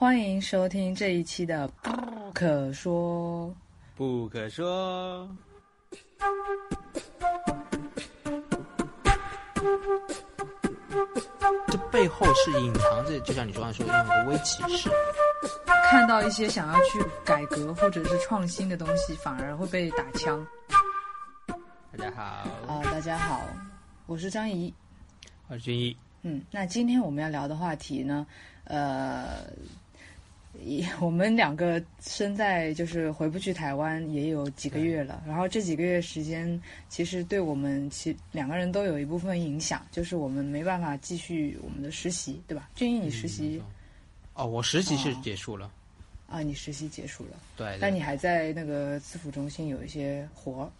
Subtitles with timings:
[0.00, 3.48] 欢迎收听这一期的《不可说》。
[3.94, 5.28] 不可说。
[11.68, 14.88] 这背后是隐藏着，就像你昨晚说的那样的微启示。
[15.90, 20.46] 看到一些想要去改革或者是创新的东西，反而会被打枪。
[21.94, 22.22] 大家好，
[22.66, 23.46] 啊、大家好，
[24.06, 24.72] 我是张怡。
[25.48, 25.94] 我是君一。
[26.22, 28.26] 嗯，那今天我们要聊的话题呢，
[28.64, 29.46] 呃，
[30.62, 42.70] 一我们两个身在就是回不去台湾也有几个月了，然后这几个月时间，其实对我们其两个人都有一部分影响，就是我们没办法继续我们的实习，对吧？
[42.74, 43.60] 俊逸，你实习、
[44.34, 45.70] 哦，我实习是结束了。
[46.28, 50.70] 啊，你实习结束了，对，但你还在那个自辅中心有一些活儿。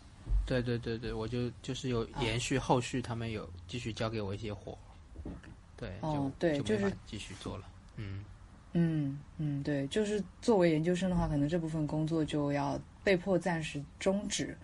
[0.46, 4.78] 对对对对，我就就是有延续后续，他们有继续交给我一些活。
[5.76, 7.64] 对，哦就对就是就没法继续做了。
[7.96, 8.24] 嗯，
[8.72, 14.56] 嗯嗯，对，就是作为研究生的话，可能这部分工作就要被迫暂时终止，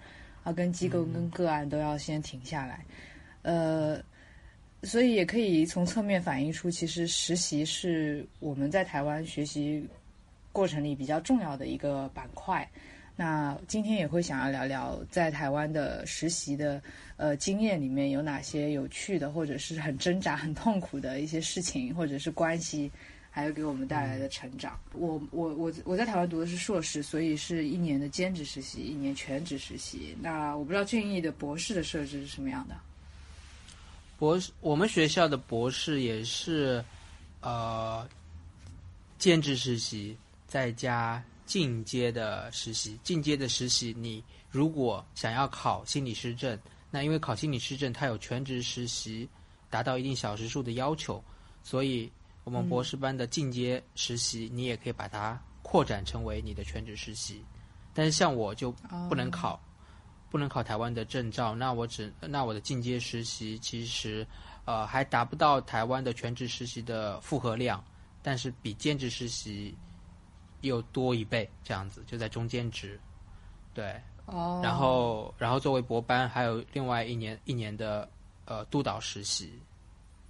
[0.45, 2.85] 啊，跟机构跟个案都要先停下来，
[3.43, 4.01] 呃，
[4.85, 9.85] 所以也可以从侧面反映出，其实实习是我们在台湾学习
[10.53, 12.69] 过程里比较重要的一个板块。
[13.19, 16.83] 那今天也会想要聊聊在台湾的实习的
[17.17, 22.93] 呃经验里面有哪些有趣的，或者是很挣扎、很痛苦的一些事情，或者是关系，
[23.37, 24.81] 还有给我们带来的成长。
[24.95, 30.17] 我我我我在台湾读的是硕士，所以是一年的兼职实习，一年全职实习。
[30.23, 32.75] 那我不知道俊逸的博士的设置是什么样的？
[34.19, 36.83] 博士，我们学校的博士也是，
[37.43, 38.09] 呃，
[39.19, 42.99] 兼职实习再加进阶的实习。
[43.05, 46.59] 进阶的实习，你如果想要考心理师证，
[46.91, 49.29] 那因为考心理师证，它有全职实习
[49.69, 51.23] 达到一定小时数的要求，
[51.63, 52.11] 所以
[52.47, 57.45] 我们博士班的进阶实习，你也可以把它扩展成为你的全职实习。
[57.93, 58.73] 但是像我就
[59.09, 59.61] 不能考。
[60.29, 64.27] 不能考台湾的证照，那我只那我的进阶实习其实，
[64.65, 67.83] 呃，还达不到台湾的全职实习的负荷量，
[68.23, 69.75] 但是比兼职实习
[70.63, 73.01] 又多一倍，这样子就在中间值，
[73.73, 74.61] 对，哦。
[74.63, 78.07] 然后然后作为博班还有另外一年一年的
[78.47, 79.59] 呃督导实习，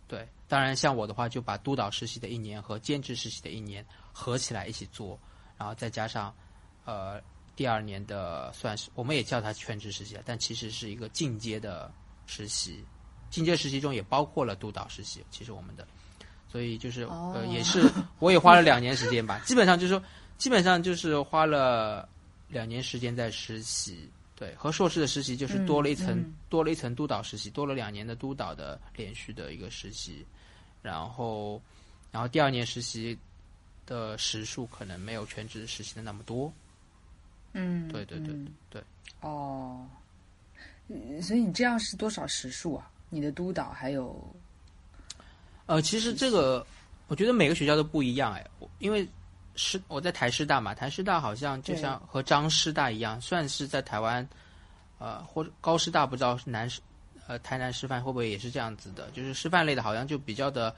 [0.06, 5.19] 对，当然像我的话就把督导实习的一年和兼职实习的一年合起来一起做，
[5.59, 6.34] 然后再加上
[6.84, 7.21] 呃。
[7.57, 11.91] 第二年的算是，我们也叫它全职实习，但其实是一个进阶的
[12.27, 12.85] 实习。
[13.31, 15.89] 进阶实习中也包括了督导实习，其实我们的，
[16.53, 20.03] 所以就是、哦呃，也是我也花了两年时间吧， 基本上就是说，
[20.37, 22.06] 基本上就是花了
[22.49, 24.06] 两年时间在实习。
[24.35, 30.27] 对，和硕士的实习就是多了一层，嗯嗯多了一层督导实习，多了两年的督导的连续的一个实习，
[30.87, 31.61] 然后，
[32.13, 33.19] 然后第二年实习
[33.85, 36.53] 的时数可能没有全职实习的那么多。
[37.53, 38.83] 嗯，对对对嗯对。
[39.21, 39.87] 哦，
[40.89, 42.89] 嗯所以你这样是多少时数啊？
[43.09, 44.35] 你的督导还有
[45.67, 46.65] 呃，其实这个
[47.09, 49.09] 我觉得每个学校都不一样哎，我因为
[49.55, 54.29] 师我在台师大嘛，台师大好像就像和张师大一样，算是在台湾，
[54.99, 56.81] 呃，或者高师大不知道是南师，
[57.26, 59.10] 呃，台南师范会不会也是这样子的？
[59.10, 60.75] 就是师范类的，好像就比较的，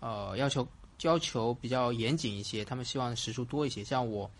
[0.00, 0.66] 呃，要求
[1.02, 3.82] 要求比较严谨一些，他们希望时数多一些。
[3.84, 4.30] 像我，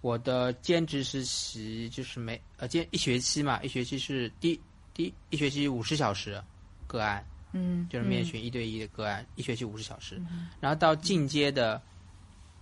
[0.00, 4.60] 我的兼职实习就是每呃兼一学期嘛，一学期是第
[4.94, 6.42] 第一学期五十小时
[6.86, 7.24] 个案。
[7.52, 10.22] 嗯，就是面询一对一的个案，一学期五十小时，
[10.60, 11.82] 然后到进阶的，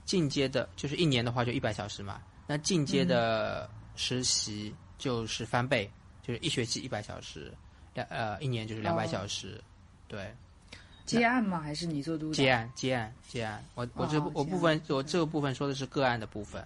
[0.06, 5.90] 进阶的就是一年的话就一百小时嘛，那进阶的实习就是翻倍，
[6.22, 7.52] 就是一学期一百小时，
[7.98, 9.60] 两呃一年就是两百哦小时，
[10.06, 10.32] 对，
[11.04, 11.58] 接案吗？
[11.58, 12.34] 还是你做督导？
[12.34, 16.64] 接案接案接案，我我这我部分我这个部分说的是个案的部分，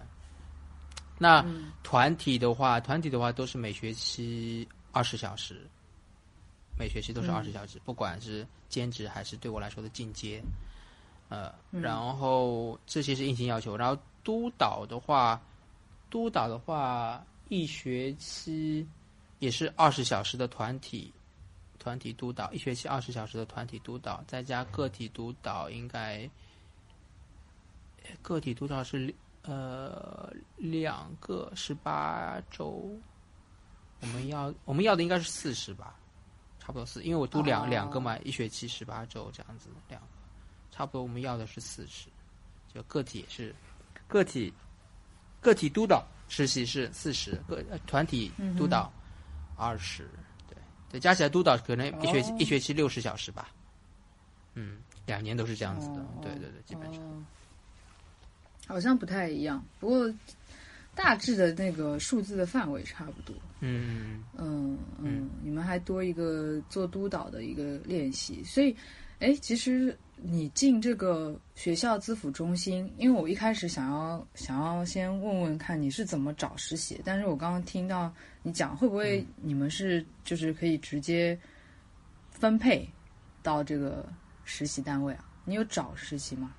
[1.17, 5.65] 那嗯团体的话，团体的话都是每学期二十小时，
[6.77, 10.43] 每学期都是嗯二十小时，不管是兼职还是对我来说的进阶，
[11.29, 15.41] 呃，嗯然后这些是硬性要求，然后督导的话，
[16.09, 18.85] 督导的话一学期
[19.39, 21.11] 也是二十小时的团体。
[21.83, 26.29] 团体督导一学期二十小时的团体督导，再加个体督导，应该
[28.21, 32.89] 个体督导是呃两个十八周，
[33.99, 35.99] 我们要我们要的应该是四十吧，
[36.57, 37.67] 差不多四，因为我读两、哦。
[37.67, 40.07] 两个嘛，一学期十八周这样子，两个
[40.71, 42.07] 差不多我们要的是四十，
[42.73, 43.53] 就个体也是
[44.07, 44.53] 个体
[45.41, 48.89] 个体督导实习是四十个呃团体督导
[49.57, 50.22] 二十、对
[50.93, 53.49] 对，加起来督导可能一学期、哦一学期六十小时吧，
[54.53, 57.01] 嗯，两年都是这样子的，哦对对对，基本上。
[57.03, 57.25] 哦
[58.65, 60.13] 好像不太一样，不过
[60.95, 63.35] 大致的那个数字的范围差不多。
[63.59, 68.73] 嗯嗯嗯，你们还多一个做督导的一个练习，所以，
[69.19, 78.11] 哎，其实你进这个学校资辅中心，因为我一开始想要想要先问问看你是怎么找实习，但是我刚刚听到
[78.41, 81.37] 你讲，会不会你们是就是可以直接
[82.31, 82.89] 分配
[83.41, 84.07] 到这个
[84.45, 85.25] 实习单位啊？
[85.43, 86.53] 你有找实习吗？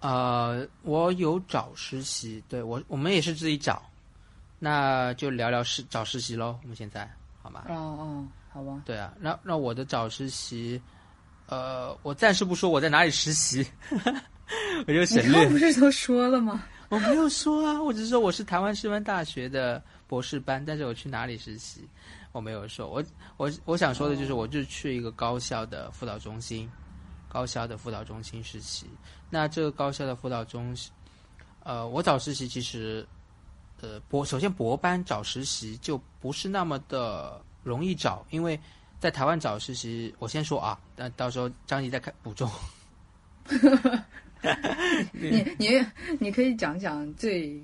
[0.00, 3.82] 呃，我有找实习，对我我们也是自己找，
[4.58, 6.58] 那就聊聊实找实习喽。
[6.62, 7.10] 我们现在
[7.40, 7.64] 好吗？
[7.68, 8.82] 哦哦，好吧。
[8.84, 10.82] 对啊，那那我的找实习，
[11.52, 13.66] 呃，我暂时不说我在哪里实习，
[14.88, 15.46] 我就省略。
[15.50, 16.64] 不是都说了吗？
[16.88, 21.86] 我没有说啊，我只是说我是台湾师范大学的博士班，但是我去哪里实习，
[22.32, 22.88] 我没有说。
[22.88, 23.04] 我
[23.36, 26.66] 我我想说的就是，我就去一个高校的辅导中心，
[27.28, 28.86] 高校的辅导中心实习。
[29.28, 30.90] 那这个高校的辅导中心，
[31.64, 33.06] 呃，我找实习其实，
[33.82, 38.58] 呃，博首先博班找实习就不是那么的容易找，因为
[39.02, 42.48] 在台湾找实习，我先说啊，那到时候张怡再看补充。
[45.10, 45.84] 你你
[46.20, 47.60] 你可以讲讲最，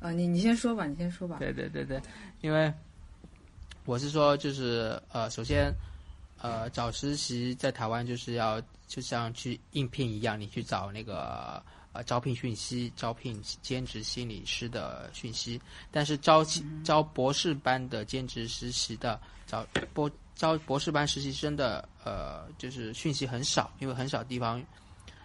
[0.00, 1.36] 啊，你你先说吧，你先说吧。
[1.38, 2.00] 对对对对，
[2.40, 2.72] 因为
[3.84, 5.70] 我是说，就是呃，首先
[6.40, 15.60] 呃，找实习在台湾就是要就像去应聘一样，你去找那个呃招聘讯息，招聘兼职心理师的讯息，
[15.90, 16.42] 但是招
[16.82, 20.10] 招博士班的兼职实习的找博
[20.42, 24.60] 招博士班实习生的呃，就是讯息很少，因为很少地方。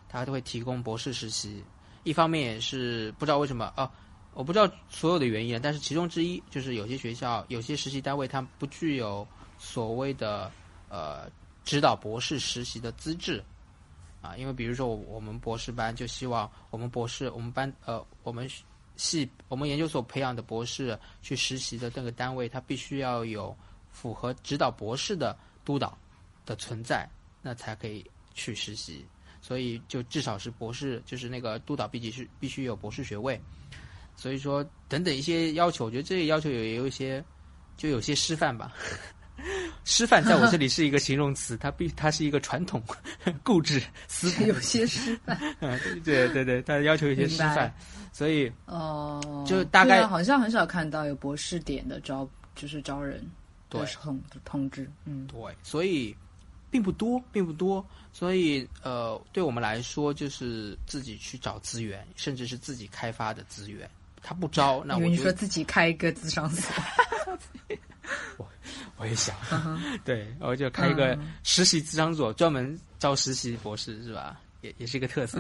[0.10, 1.62] 他都会提供博士实习，
[2.04, 3.92] 一方面也是不知道为什么啊，
[4.34, 9.28] 我不知道所有的原因，但是其中之一就是有些学校有些实习单位，他们不具有
[9.58, 10.50] 所谓的
[10.88, 11.30] 呃
[11.66, 13.44] 指导博士实习的资质
[14.22, 18.50] 啊，因为比如说我们博士班就希望我们博士我们班呃我们
[18.96, 23.54] 系我们研究所培养的博士去实习的那个单位，他必须要有
[24.00, 25.36] 符合指导博士的
[25.66, 25.98] 督导
[26.46, 27.10] 的存在，
[27.42, 28.06] 那才可以
[28.36, 29.04] 去实习。
[29.42, 33.42] 所以就至少是博士，就是那个督导必须是必须有博士学位。
[34.16, 37.24] 所以说等等一些要求，我觉得这些要求有也有一些，
[37.76, 38.72] 就有些师范吧。
[39.86, 42.84] 师范在我这里是一个形容词，它必它是一个传统
[43.44, 44.46] 固执思想。
[44.46, 45.40] 有些师范，
[46.04, 47.72] 对对对，它要求有些师范，
[48.12, 53.24] 所以哦，就大概好像很少看到有博士点的招，就是招人
[53.70, 56.16] 对通通知，嗯，对，所以。
[56.70, 63.90] 并不多，并不多，所以呃，对我们来说，就是自己去找资源，甚至是自己开发的资源。
[64.22, 66.84] 他不招， 那我你说自己开一个智商所，
[68.36, 68.46] 我
[68.98, 69.34] 我也想，
[70.04, 74.38] 对，我就开一个实习智商所，专门招实习博士，是吧？
[74.60, 75.40] 也也是一个特色。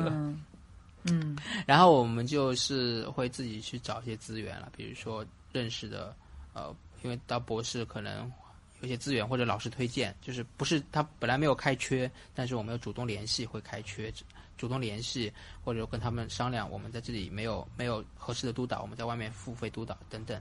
[1.03, 6.15] 嗯，然后我们就是会自己去找一些资源了，比如说认识的，
[6.53, 6.73] 呃，
[7.07, 8.31] 因为到博士可能。
[8.79, 14.13] 有些资源或者老师推荐，就是不是他本来没有开缺，但是我们要主动联系会开缺，
[14.55, 15.33] 主动联系
[15.63, 20.39] 或者跟他们商量，我们在这里没有没有合适的督导，我们在外面付费督导等等。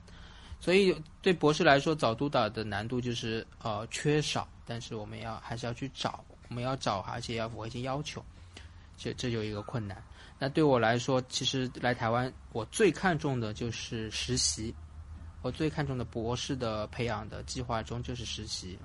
[0.61, 8.23] 所以对博士来说，找督导的难度就是呃缺少，但是我们要还是要去找，我们要找，而且要符合一些要求，
[8.99, 9.97] 这这就一个困难。
[10.39, 14.75] 那对我来说，其实来台湾我最看重的就是实习。
[15.47, 18.77] 我最看重的博士的培养的计划中就是实习，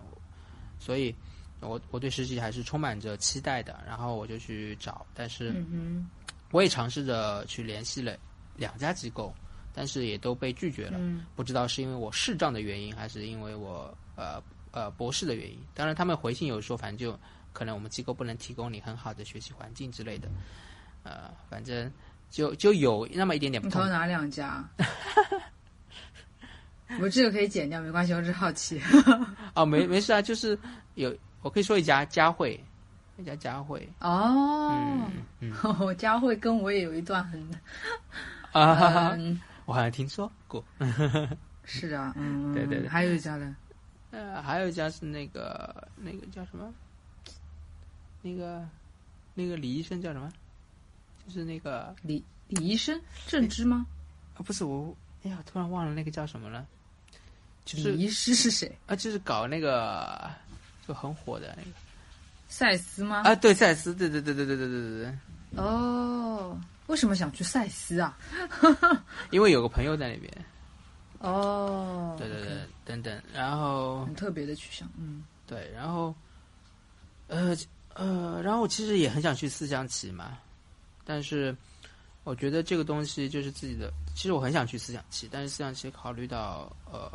[0.79, 1.13] 所以，
[1.59, 3.83] 我我对实习还是充满着期待的。
[3.87, 5.65] 然后我就去找，但是，
[6.51, 8.15] 我也尝试着去联系了
[8.55, 9.33] 两家机构，
[9.73, 10.99] 但是也都被拒绝了。
[11.35, 14.39] 不知道是因为我视障的原因，还是因为我呃
[14.69, 15.57] 呃博士的原因。
[15.73, 17.19] 当然，他们回信有说，反正就
[17.53, 20.29] 可能我们机构不能提供你很好的学习环境之类的。
[21.01, 21.91] 呃，反正
[22.29, 23.81] 就就有那么一点点不同。
[23.81, 24.63] 投哪两家？
[26.99, 28.81] 我这个可以剪掉，没关系，我只是好奇。
[29.55, 30.57] 哦，没没事啊，就是
[30.95, 32.61] 有，我可以说一家佳慧，
[33.17, 33.87] 一家佳慧。
[33.99, 35.53] 哦，嗯，
[35.97, 37.41] 佳慧跟我也有一段很
[38.51, 39.17] 啊，
[39.65, 40.63] 我好像听说过。
[41.63, 43.55] 是啊，嗯，对对对，还有一家呢，
[44.11, 46.73] 呃，还有一家是那个那个叫什么？
[48.21, 48.67] 那个
[49.33, 50.31] 那个李医生叫什么？
[51.25, 53.85] 就是那个李李医生，正之吗？
[54.35, 56.65] 啊，不是我，哎呀，突然忘了那个叫什么了。
[57.73, 58.95] 李医师是谁啊？
[58.95, 60.29] 就是搞那个
[60.87, 61.69] 就很火的那个
[62.47, 63.21] 赛斯吗？
[63.23, 65.13] 啊，对，赛斯，对对对对对对对对对。
[65.57, 68.17] 哦，为什么想去赛斯啊？
[69.31, 70.45] 因为有个朋友在那边。
[71.19, 76.13] 哦，对对对，等等，然后很特别的取向，嗯，对，然后
[77.27, 77.55] 呃
[77.93, 80.39] 呃，然后我其实也很想去四象棋嘛，
[81.05, 81.55] 但是
[82.23, 83.93] 我觉得这个东西就是自己的。
[84.15, 87.11] 其实我很想去思想棋，但是思想棋考虑到呃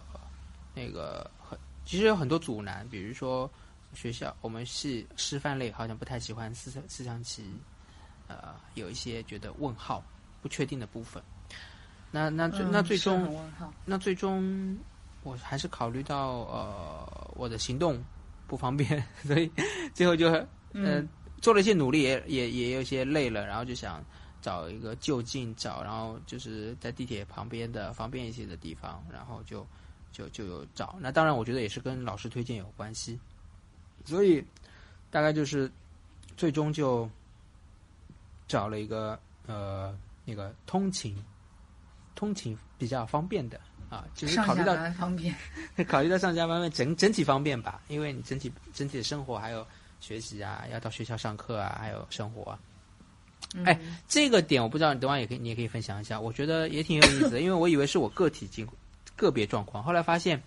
[0.77, 3.51] 那个很，其实有很多阻拦，比如说
[3.95, 7.43] 学校我们系师范类好像不太喜欢思想思想系，
[8.29, 10.05] 呃有一些觉得问号
[10.43, 11.23] 不确定的部分。
[12.11, 13.51] 那那最、那最终
[13.87, 14.79] 那最终
[15.23, 18.05] 我还是考虑到呃我的行动
[18.47, 19.51] 不方便， 所以
[19.95, 21.09] 最后就呃嗯
[21.41, 24.05] 做了一些努力，也也也有些累了，然后就想
[24.43, 29.67] 找一个就近找，然后就是在地铁旁边的方便一些的地方，然后就
[30.17, 30.97] 就就有找。
[30.99, 33.19] 那当然，我觉得也是跟老师推荐有关系，
[34.07, 34.43] 所以
[35.11, 35.71] 大概就是
[36.39, 37.09] 最终就
[38.49, 39.95] 找了一个呃
[40.25, 41.15] 那个通勤
[42.15, 45.35] 通勤比较方便的啊，就是考虑到方便。
[45.87, 49.67] 考虑到上下班整整体方便吧，因为你整体整体的生活还有
[50.01, 52.59] 学习啊，要到学校上课啊，还有生活啊，
[53.67, 58.67] 哎嗯这个点我不知道，你等会也可以，你也可以分享一下，我觉得也挺有意思的，因为我以为是我个体经
[59.17, 60.41] 个别状况，后来发现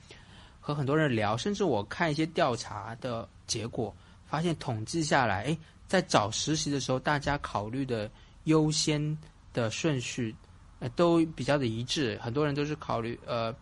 [0.60, 3.94] 和很多人聊，甚至我看一些调查的结果，
[4.26, 5.58] 发现统计下来，哎，
[5.88, 8.10] 在找实习的时候，大家考虑的
[8.46, 9.18] 优先
[9.52, 10.36] 的顺序，
[10.80, 13.54] 呃，都比较的一致，很多人都是考虑呃。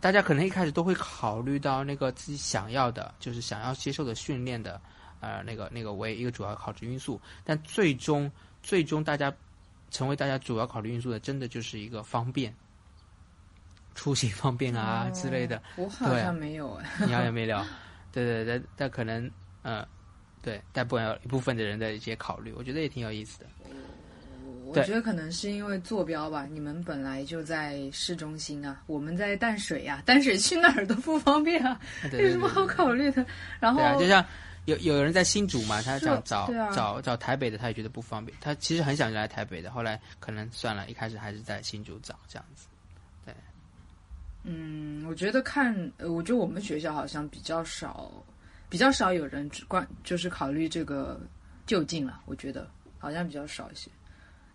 [0.00, 4.78] 大家可能一开始都会考虑到那个自己想要的，就是想要接受的训练的，
[5.20, 8.30] 呃，那个那个为一个主要考虑因素，但最终
[8.62, 9.34] 最终大家
[9.90, 12.54] 成为大家主要考虑因素的，真的就是一个方便，
[13.94, 15.62] 出行方便啊、之类的。
[15.76, 16.90] 我好像没有哎。
[17.06, 17.64] 你好像没聊，
[18.12, 19.30] 对对对，但可能
[19.62, 19.86] 呃，
[20.42, 23.46] 对，但不有一部分的人的一些考虑，我觉得也挺有意思的。
[24.66, 33.24] 我对觉得可能是因为坐标吧，你们本来就在市中心啊，我们在淡水呀、淡水去哪儿都不方便啊，对对对 有什么好考虑的？
[33.60, 34.24] 然后对啊，就像
[34.64, 38.36] 有有人在新竹嘛，他想找找找台北的，他也觉得不方便。
[38.40, 42.66] 他其实很想来台北的，后来可能算了，一开始还是在新竹找这样子。
[44.44, 48.12] 嗯，我觉得看，呃，我觉得我们学校好像比较少，
[48.68, 51.20] 比较少有人只关就是考虑这个
[51.66, 53.90] 就近了，我觉得好像比较少一些。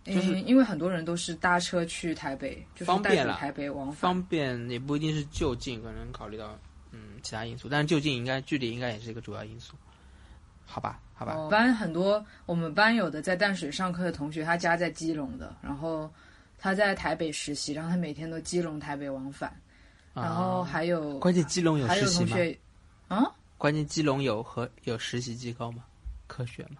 [0.02, 4.14] 就是嗯因为很多人都是搭车去台北，就是方便台北往返。
[4.14, 6.58] 方便也不一定是就近，可能考虑到
[6.90, 9.74] 嗯其他因素，但是就近应该距离应该也是一个主要因素，
[10.64, 16.10] 好吧，好吧，我们班很多我们班有的在淡水上课的同学，他家在基隆的，然后
[16.58, 19.54] 他在台北实习，然后他每天都基隆台北往返，
[20.14, 22.28] 然后啊还有关键基隆有实习吗？
[22.30, 22.58] 同学
[23.08, 25.84] 啊，关键基隆有和有实习机构吗？
[26.26, 26.76] 科学吗？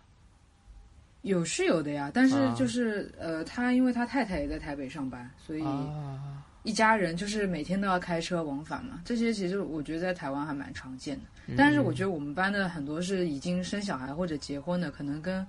[1.22, 9.02] 有是有的呀，但是啊就是、呃，他因为他太太也在台北上班，所以啊，一家人就是每天都要开车往返嘛。
[9.04, 15.46] 这些其实我觉得在台湾还蛮常见的，嗯但是我觉得我们班的很多是已经生小孩或者结婚的，可能跟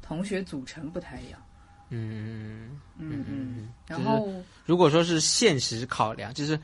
[0.00, 1.38] 同学组成不太一样。
[1.90, 4.28] 嗯，嗯嗯，然就是后
[4.64, 6.58] 如果说是现实考量，就是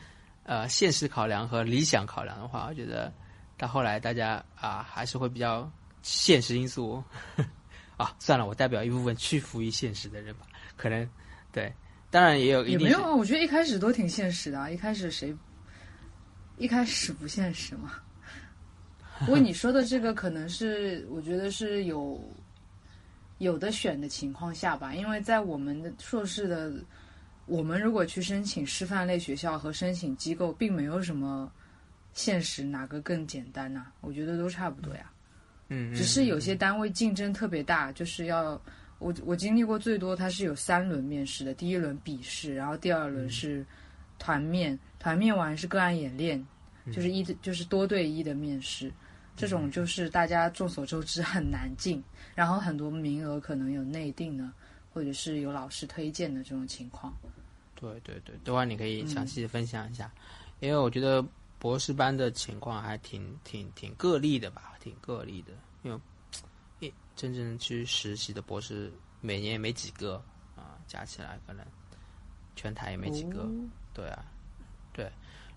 [0.51, 3.13] 呃现实考量和理想考量的话，我觉得
[3.57, 5.71] 到后来大家啊还是会比较
[6.03, 7.01] 现实因素
[7.97, 8.17] 啊。
[8.19, 10.41] 算了，我代表一部分屈服于现实的人吧，
[10.77, 11.09] 可能
[11.53, 11.73] 对，
[12.11, 15.33] 当然也有一定也没有啊，我觉得一开始都挺现实的啊，一开始谁
[16.59, 17.93] 一开始不现实嘛？
[19.21, 22.21] 不过你说的这个可能是，我觉得是有
[23.39, 26.73] 有的选的情况下吧，因为在我们的硕士的，
[27.51, 31.51] 我们如果去申请师范类学校和申请机构，并没有什么
[32.13, 35.11] 现实哪个更简单呐、我觉得都差不多呀。
[35.67, 38.61] 嗯，嗯只是有些单位竞争特别大，就是要
[39.01, 43.67] 我我经历过最多，它是有三轮面试的，第一轮笔试，然后第二轮是
[44.17, 46.41] 团面，团面完是个案演练，
[46.93, 48.93] 就是一就是多对一的面试，
[49.37, 52.01] 这种就是大家众所周知很难进，
[52.37, 54.49] 然后很多名额可能有内定的，
[54.95, 57.13] 或者是有老师推荐的这种情况。
[57.81, 60.11] 对对对，等会你可嗯以详细的分享一下，
[60.61, 61.25] 因为我觉得
[61.59, 66.01] 博士班的情况还挺挺挺个例的吧，挺个例的，因为
[66.81, 70.23] 一真正去实习的博士每年也没几个
[70.57, 71.65] 啊，加起来可能
[72.55, 73.51] 全台也没几个，哦
[73.95, 74.25] 对啊，
[74.93, 75.11] 对。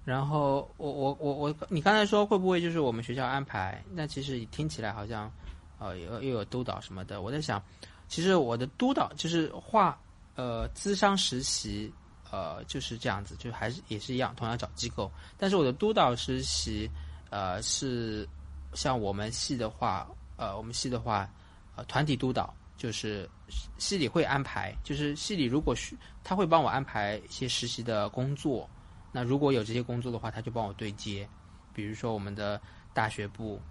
[0.05, 3.81] 然后我我我我，你刚才说会不会就是我们学校安排？
[3.93, 5.31] 那其实听起来好像，
[5.79, 7.21] 呃，又又有督导什么的。
[7.21, 7.63] 我在想，
[8.09, 9.97] 其实我的督导就是画
[10.35, 11.89] 呃资商实习，
[12.33, 15.11] 呃就是这样子，就还是也是一样，同样找机构。
[15.37, 16.89] 但是我的督导实习，
[17.29, 18.27] 呃是
[18.73, 21.29] 像我们系的话，呃我们系的话，
[21.75, 23.29] 呃团体督导就是
[23.77, 28.67] 系里会安排，就是系里如果需他会帮我安排一些实习的工作。
[29.11, 31.29] 那如果有这些工作的话，他就帮我对接。
[31.71, 32.59] 比如说我们的
[32.95, 33.61] 大学部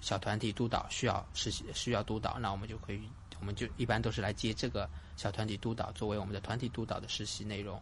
[0.00, 3.00] 小团体督导需要实习需要督导，那我们就可以
[3.40, 7.80] 我们就一般都是来接这个小团体督导作为我们的团体督导的实习内容。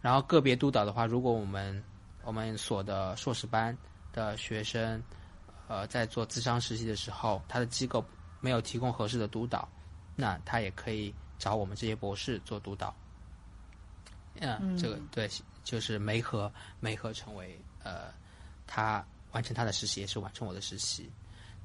[0.00, 1.82] 然后个别督导的话，如果我们
[2.22, 3.76] 我们所的硕士班
[4.12, 5.02] 的学生，
[5.68, 8.04] 呃，在做咨商实习的时候，他的机构
[8.40, 9.68] 没有提供合适的督导，
[10.14, 12.94] 那他也可以找我们这些博士做督导。
[14.38, 15.28] 嗯，这个对，
[15.64, 18.12] 就是媒合媒合成为呃，
[18.66, 21.10] 他完成他的实习，也是完成我的实习。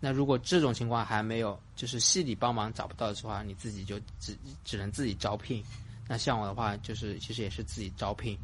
[0.03, 5.63] 那如果这种情况还没有，就是系里帮忙找不到的话，你自己就只只能自己招聘。
[6.09, 8.35] 那像我的话，就是其实也是自己招聘，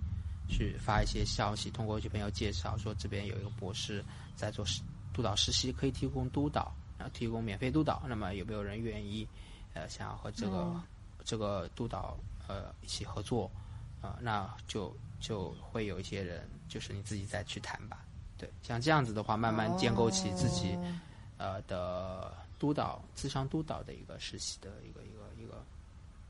[0.48, 8.04] 去发一些消息，通过一些朋友介绍说这边有一个博士在做实督导实习，可以提供督导，然后提供免费督导。
[8.08, 9.28] 那么有没有人愿意
[9.74, 10.80] 呃想要和这个、
[11.26, 12.16] 这个督导
[12.48, 13.52] 呃一起合作？
[14.00, 18.06] 啊、那就就会有一些人，就是你自己再去谈吧。
[18.38, 21.00] 对，像这样子的话，慢慢建构起自己、哦
[21.38, 25.63] 呃的督导、智商督导的一个实习的一个一个一个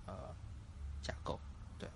[0.06, 0.14] 呃
[1.02, 1.40] 架构。
[1.80, 1.88] 对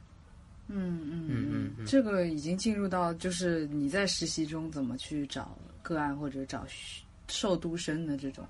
[0.67, 8.45] 嗯嗯嗯嗯这个已经进入到就是你在实习中怎么去找个案或者找需受督生的这种。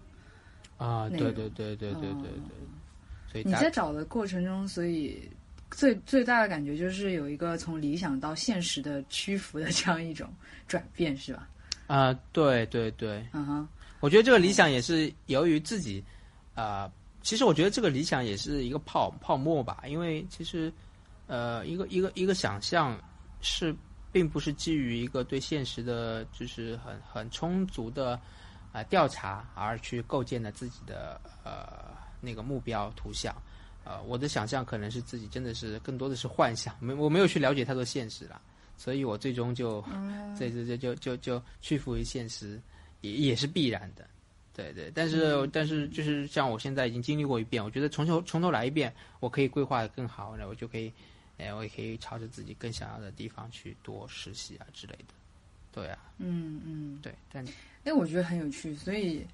[0.77, 2.31] 啊，对对对对对对对，
[3.31, 5.29] 所以你在找的过程中，所以
[5.69, 10.27] 最最大的感觉就是有一个从理想到现实的屈服的 这样一种
[10.67, 11.47] 转变，是吧？
[11.85, 13.67] 啊，对对对，嗯哼，
[14.01, 16.03] 我觉得这个理想也是由于自己，
[16.55, 16.91] 啊，
[17.21, 20.73] 其实我觉得这个理想也是一个泡泡沫吧，因为其实，
[21.27, 22.99] 呃，一个一个一个想象
[23.41, 23.73] 是
[24.11, 28.19] 并不是基于一个对现实的，就是很很充足的
[28.73, 33.35] 啊、调查而去构建的自己的呃那个目标图像。
[33.83, 38.39] 呃，我的想象可能是自己真的是更多的是幻想，没我没有去了解太多现实了，
[38.77, 39.83] 所以我最终就，
[40.37, 42.61] 这这这就就就屈服于现实，
[43.01, 44.05] 也也是必然的，
[44.55, 44.91] 对对。
[44.93, 50.91] 但是、但是就是像我现在已经经历过一遍，我觉得从头从头来一遍，我可以规划的更好，那我就可以，
[51.37, 55.13] 哎，我也可以朝着自己更想要的地方去多实习啊之类的，
[55.71, 56.99] 对啊，嗯嗯。
[57.01, 57.43] 对，但
[57.83, 59.25] 哎，我觉得很有趣，所以，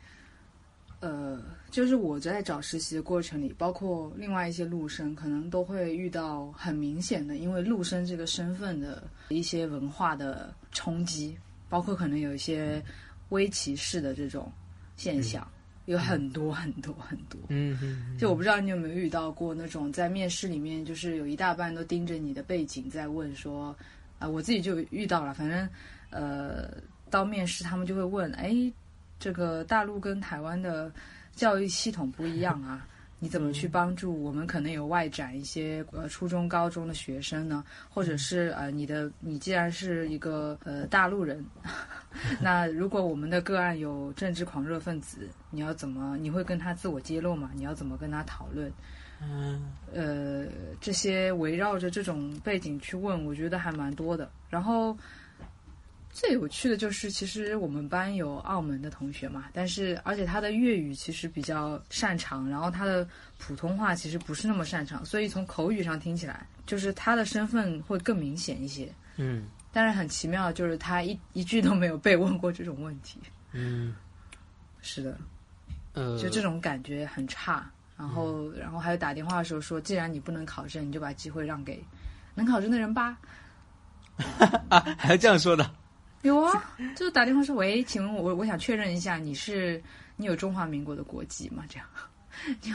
[1.02, 11.38] 呃，就是我在找实习的过程里，包括另外一些陆生，可能都会遇到很明显的，因为陆生这个身份的一些文化的冲击，
[11.68, 12.82] 包括可能有一些
[13.30, 14.52] 微歧视的这种
[14.96, 15.48] 现象，
[15.86, 17.40] 有很多很多很多。
[17.50, 23.76] 嗯嗯就我不知道你有没有遇到过那种在面试里面，就是有一大半都盯着你的背景在问说，
[24.20, 25.70] 啊、我自己就遇到了，反正
[26.10, 26.70] 呃，
[27.10, 28.56] 到面试他们就会问，哎，
[29.20, 30.92] 这个大陆跟台湾的
[31.36, 32.88] 教育系统不一样啊。
[33.20, 34.46] 你怎么去帮助我们？
[34.46, 41.44] 可能有外展一些呃初中、高中的学生呢，或者是呃你的你既然是一个呃大陆人，
[42.42, 46.16] 那如果我们的个案有政治狂热分子，你要怎么？
[46.18, 47.50] 你会跟他自我揭露吗？
[47.56, 48.72] 你要怎么跟他讨论？
[49.20, 50.46] 嗯呃，
[50.80, 54.30] 这些围绕着这种背景去问，我觉得还蛮多的。
[54.48, 54.96] 然后
[56.18, 68.92] 最有趣的就是，其实我们班有澳门的同学嘛，但是而且他的粤语其实比较擅长，然后他的普通话其实不是那么擅长，所以从口语上听起来，就是他的身份会更明显一些。
[69.18, 73.20] 嗯但是很奇妙，就是他一一句都没有被问过这种问题。
[73.52, 73.94] 嗯
[74.82, 75.16] 是的，
[75.94, 77.70] 呃，就这种感觉很差。
[77.96, 81.84] 然后，然后还有打电话的时候说，既然你不能考证，你就把机会让给
[82.34, 83.18] 能考证的人吧。
[84.70, 85.70] 啊，还要这样说的，
[86.28, 89.82] 有啊，就是打电话说，喂，请问我我想确认一下，你是
[90.16, 91.64] 你有中华民国的国籍吗？
[91.68, 91.88] 这样，
[92.62, 92.72] 就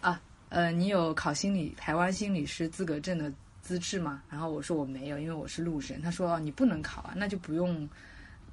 [0.00, 4.22] 啊呃，你有考心理台湾心理师资格证的资质吗？
[4.30, 6.00] 然后我说我没有，因为我是陆生。
[6.02, 7.88] 他说、哦、你不能考啊，那就不用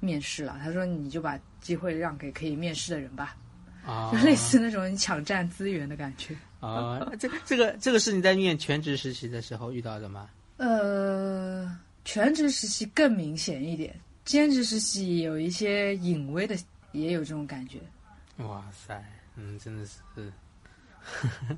[0.00, 0.58] 面试了。
[0.62, 3.36] 他说你就把机会让给可以面试的人吧，
[3.84, 6.36] 啊，就类似那种抢占资源的感觉。
[6.60, 10.28] 啊，这这个这个是你在念全职实习的时候遇到的吗？
[10.58, 13.92] 呃，全职实习更明显一点，
[14.24, 16.56] 兼职实习有一些隐微的，
[16.92, 17.80] 也有这种感觉。
[18.36, 20.32] 哇塞，嗯，真的是，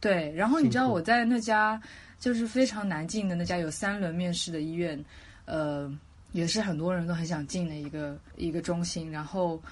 [0.00, 1.80] 对，然后你知道我在那家
[2.18, 5.04] 就是非常难进的那家有三轮面试的医院，
[5.44, 5.94] 呃，
[6.32, 9.12] 也是很多人都很想进的一个一个中心。
[9.12, 9.62] 然后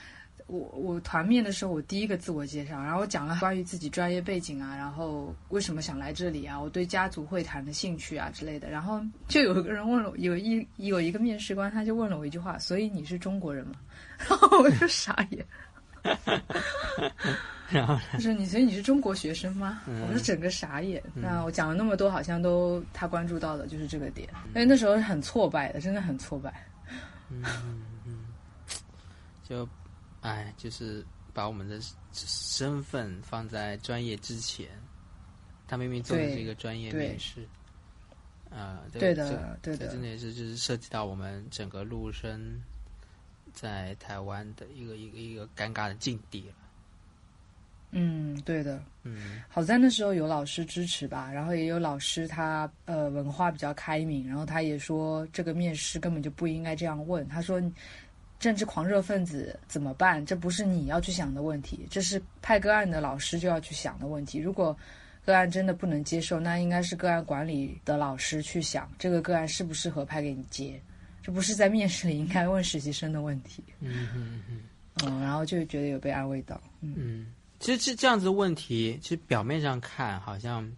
[0.46, 8.68] 我我团面的时候，我第一个自我介绍，然后我讲了关于自己专业背景啊，然后为什么想来这里啊，我对家族会谈的兴趣啊之类的。
[8.68, 13.74] 然后就有一个人问了，有一有一个面试官他就问了我一句话：“所以你是中国人吗？”
[14.28, 15.44] 然后我就傻眼。
[17.70, 19.80] 然后他说你，所以你是中国学生吗？
[19.88, 21.02] 嗯我说整个傻眼。
[21.14, 26.52] 那我讲了那么多，好像都他关注到的就是这个点，因为那时候是很挫败的，真的很挫败。
[27.30, 27.42] 嗯
[29.48, 29.66] 就，
[30.24, 31.78] 哎，就是把我们的
[32.14, 34.66] 身份放在专业之前，
[35.68, 37.46] 他明明做的是一个专业面试，
[38.48, 42.58] 呃，对的，对的，真的也是就是涉及到我们整个陆生
[43.52, 46.54] 在台湾的一个一个一个尴尬的境地了。
[47.90, 57.60] 嗯，对的，嗯，好在那时候有老师支持吧，然后也有老师他呃文化比较开明，然后他也说这个面试根本就不应该这样问，他说
[58.38, 60.24] 政治狂热分子怎么办？
[60.26, 64.38] 这不是你要去想的问题，这是派个案的老师就要去想的问题。
[64.38, 64.76] 如果
[65.24, 70.78] 个案真的不能接受，那应该是个案管理的老师去想这个个案适不适合派给你接，
[71.22, 73.64] 这不是在面试里应该问实习生的问题。
[73.80, 74.60] 嗯嗯嗯，
[75.04, 77.32] 嗯，然后就觉得有被安慰到，嗯。
[77.60, 80.70] 其实这这样子的问题，其实表面上看好像，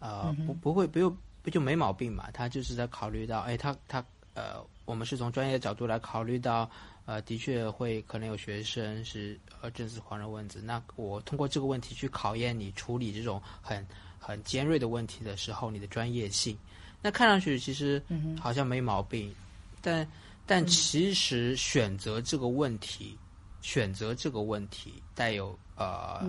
[0.00, 2.28] 呃，不不会不用不就没毛病嘛？
[2.34, 6.70] 他就是在考虑到，哎，他他呃，我们是从专业的角度来考虑到，
[7.06, 10.60] 呃，的确会可能有学生是呃政治狂热分子。
[10.62, 13.86] 那我通过这个问题去考验你处理这种很
[14.18, 16.56] 很尖锐的问题的时候，你的专业性。
[17.02, 18.02] 那看上去其实
[18.38, 19.34] 好像没毛病，
[19.80, 20.06] 但
[20.46, 23.16] 但其实选择这个问题，
[23.62, 25.58] 选择这个问题带有。
[25.76, 26.20] 呃，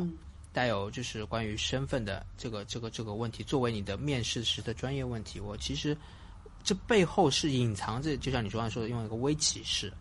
[0.54, 5.94] 带有就是关于身份的这个这个这个问题，作为你的面试时的专业问题，我其实
[6.64, 9.92] 这背后是隐藏着，就像你昨晚说的，用一个微歧视，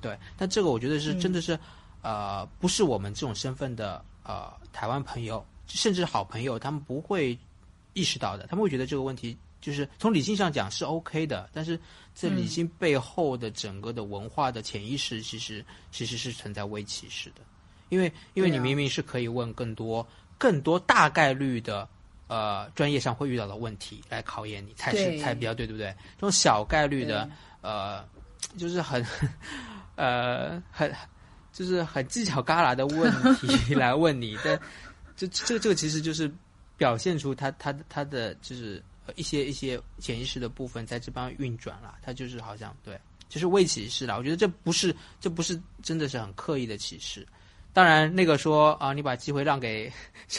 [0.00, 0.18] 对。
[0.36, 1.58] 但这个我觉得是真的是，
[2.02, 7.38] 呃，不是我们这种身份的呃台湾朋友，甚至好朋友，他们不会
[7.92, 11.78] 意识到的，他们会觉得这个问题就是从理性上讲是 OK 的，但是
[12.14, 17.42] 这理性背后的整个的文化的潜意识，其实其实是存在微歧视的。
[17.88, 20.06] 因为，因为你明明是可以问更多、
[20.38, 21.86] 更多大概率的，
[22.32, 25.94] 呃，专业上会遇到的问题来考验你，才是才比较对，对不对？
[26.16, 27.28] 这种小概率的，
[27.60, 28.02] 呃，
[28.56, 29.04] 就是很，
[29.96, 30.90] 呃，很，
[31.52, 34.58] 就是很犄角旮旯的问题来问你， 但
[35.14, 36.32] 这这这个其实就是
[36.78, 38.82] 表现出他他他的就是
[39.14, 44.16] 一些一些潜意识的部分在这帮运转了，他就是好像对，就是未歧视了。
[44.16, 47.26] 我觉得这不是这不是真的是很刻意的歧视。
[47.72, 49.90] 当然，那个说啊，你把机会让给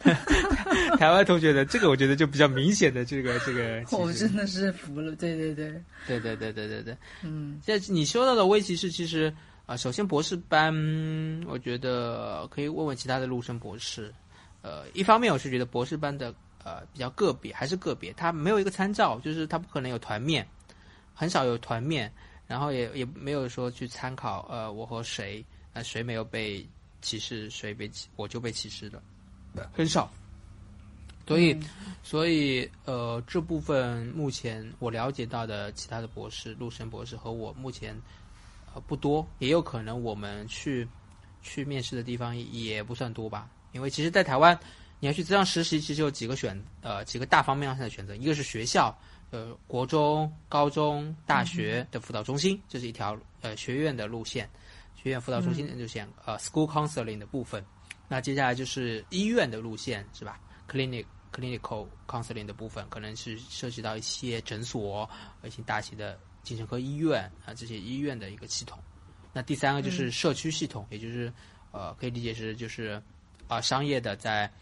[0.98, 3.82] 台湾同学的，这个我觉得就比较明显的这个这个。
[3.96, 7.60] 我真的是服了，对对对，对对对对对对，嗯。
[7.64, 9.32] 现在你说到的微歧视，其实
[9.66, 10.74] 啊，首先博士班，
[11.46, 14.12] 我觉得可以问问其他的陆生博士。
[14.62, 20.46] 呃，一方面我是觉得博士班的呃比较个别，还是个别，他没有一个参照，就是他不可能有团面，
[21.14, 22.10] 很少有团面，
[22.46, 25.44] 然后也也没有说去参考呃我和谁。
[25.72, 26.66] 那谁没有被
[27.02, 27.48] 歧视？
[27.50, 29.02] 谁被歧我就被歧视的，
[29.72, 30.10] 很少。
[31.26, 31.56] 所以，
[32.02, 37.96] 所以呃，这部分目前我了解到的其他的博士，陆生博士和我目前
[38.74, 40.88] 呃不多，也有可能我们去
[41.40, 43.48] 去面试的地方也不算多吧。
[43.70, 44.58] 因为其实，在台湾
[44.98, 48.92] 你要去这样实习，其实有几个选呃几个大方面上的选择，一个是学校，
[49.30, 54.50] 呃，国中、高中、大学的辅导中心，这是一条呃学院的路线。
[55.02, 57.64] 学院辅导中心就选呃 school counseling 的部分，
[58.06, 65.08] 那接下来就是医院的路线是吧？clinic clinical counseling 的部分可能是涉及到一些诊所、
[65.42, 68.78] 一些大型的精神科医院啊这些医院的一个系统。
[69.32, 71.32] 那第三个就是社区系统，也就是
[71.72, 73.02] 呃可以理解是就是
[73.48, 74.52] 啊商业的在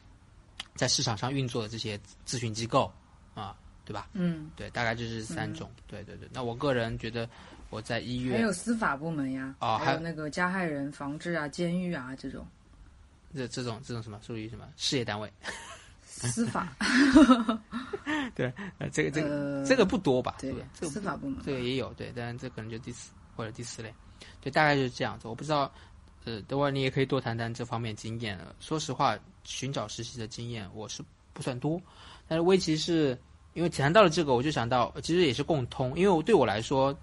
[0.76, 2.92] 在市场上运作的这些咨询机构
[3.34, 4.08] 啊，对吧？
[4.12, 5.68] 嗯，对，大概就是三种。
[5.88, 7.28] 对对对，那我个人觉得。
[7.70, 12.46] 我在医院，还有司法部门呀，哦，还有那个加害人防治啊、监狱啊这种，
[13.34, 15.30] 这这种这种什么属于什么事业单位？
[16.02, 16.74] 司法，
[18.34, 20.36] 对，呃，这个这个这个不多吧？
[20.40, 23.94] 对，司法部门这个也有，对，但这可能就第四或者第四类，
[24.40, 25.28] 对，大概就是这样子。
[25.28, 25.70] 我不知道，
[26.24, 28.36] 呃，等会儿你也可以多谈谈这方面经验。
[28.58, 31.80] 说实话，寻找实习的经验我是不算多，
[32.26, 33.16] 但是威奇是
[33.52, 36.98] 因为谈到了这个，我就想到其实也是共通，因为我对我来说。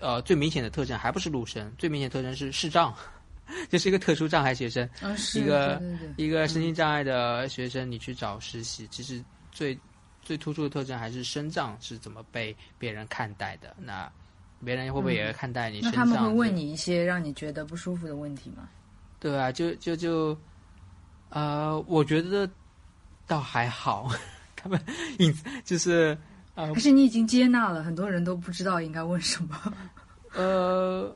[0.00, 2.92] 呃，最明显的特征还不是陆生，最明显特征是视障，
[3.70, 4.88] 就是一个特殊障碍学生，
[5.34, 5.80] 一个
[6.16, 9.78] 一个身心障碍的学生，你去找实习，其实最
[10.22, 13.76] 最突出的特征还是身障是怎么被别人看待的。
[13.78, 14.10] 那
[14.64, 15.80] 别人会不会也看待你？
[15.82, 18.68] 那他们会问你一些让你觉得不舒服的问题吗？
[19.20, 20.36] 对啊，就就就，
[21.28, 22.48] 呃，我觉得
[23.26, 24.10] 倒还好，
[24.56, 24.80] 他们
[25.18, 25.32] 隐
[25.64, 26.18] 就是。
[26.54, 29.74] 还是你已经接纳了，很多人都不知道应该问什么。
[30.36, 31.14] 呃，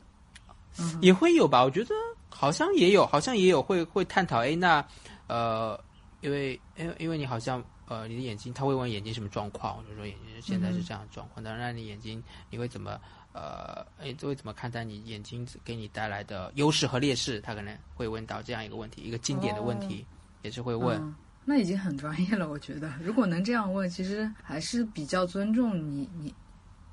[1.00, 1.62] 也会有吧？
[1.62, 1.94] 我觉得
[2.28, 4.40] 好像也有，好像也有会会探讨。
[4.42, 4.84] 哎，那
[5.26, 5.78] 呃，
[6.20, 11.44] 因为因为因为你好像呃，你的眼睛，他会问眼睛什么状况，我就说眼睛现在是这样的状况。
[11.44, 12.98] 当然，你眼睛你会怎么
[13.32, 17.40] 呃，哎，会怎么看待你眼睛给你带来的优势和劣势？
[17.40, 20.04] 他可能会问到这样一个问题，一个经典的问题，
[20.42, 21.14] 也是会问。
[21.46, 26.34] 那已经很专业了，我觉得， 如果能这样问，其实还是比较尊重你你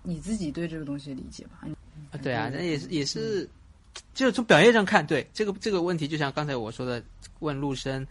[0.04, 1.68] 你自己对这个东西的理解吧。
[2.12, 3.50] 啊，对啊，那也是也是，
[4.14, 7.04] 就是从表面上看，对这个这个问题，就像刚才我说的，
[7.40, 8.08] 问陆生。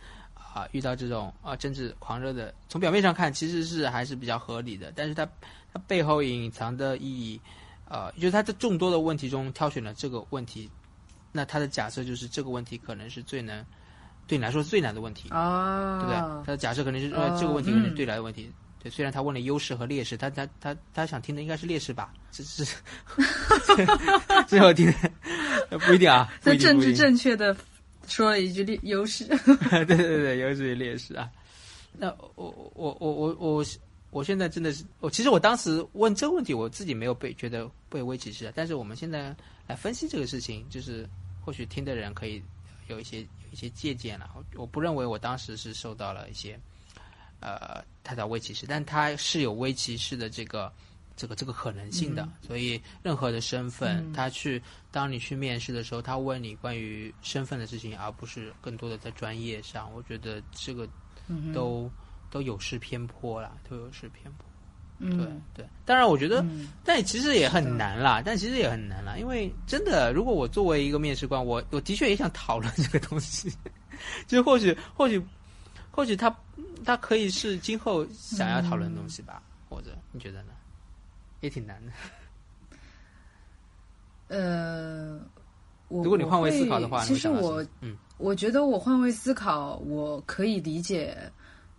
[0.54, 5.26] 啊，遇到这种啊政治狂热的，从表面上看其实是还是比较合理的，但是它
[5.72, 7.40] 它背后隐藏的意义，
[7.88, 10.70] 呃，就是他在众多的问题中挑选了这个问题，
[11.32, 13.64] 那他的假设就是这个问题可能是最难
[14.32, 16.16] 对你来说是最难的问题啊，对不对？
[16.46, 18.50] 他的假设可能是呃这个问题可能是最难的问题，
[18.82, 22.14] 对，虽然他问了优势和劣势，他他他他想听的应该是劣势吧？
[22.30, 22.64] 这是
[24.48, 24.90] 最后听
[25.68, 27.54] 的不一定啊，在政治正确的。
[28.08, 29.24] 说了一句劣优势，
[29.70, 31.30] 对对对，优势与劣势啊。
[31.92, 33.64] 那我我我我我
[34.10, 39.34] 我现在真的是，我其实我当时问这个问题，我自己没有被觉得被微歧视，但是我们现在
[39.68, 41.08] 来分析这个事情，就是
[41.44, 42.42] 或许听的人可以
[42.92, 44.30] 有一些有一些借鉴了。
[44.54, 46.58] 我不认为我当时是受到了一些
[47.40, 50.72] 呃太大微歧视，但他是有微歧视的这个。
[51.14, 60.88] 这个这个可能性的，所以任何的身份，他去当你去面试的时候，他问你关于身份的事情，而不是更多的在专业上，我觉得这个
[61.52, 61.88] 都
[62.30, 64.46] 都有失偏颇了，都有失偏颇。
[65.10, 66.44] 对对，当然我觉得，
[66.84, 73.52] 但其实也很难啦，但其实也很难啦，因为真的，如果我作为一个面试官，我我的确也想讨论这个东西，
[74.28, 75.20] 就或许或许
[75.90, 76.34] 或许他
[76.84, 80.52] 他可以是今后想要讨论的东西吧，或者你觉得呢？
[81.40, 81.92] 也挺难的。
[84.38, 85.20] 呃，
[85.88, 91.16] 我如果你换位思考的话，其实我，嗯，我觉得我换位思考，我可以理解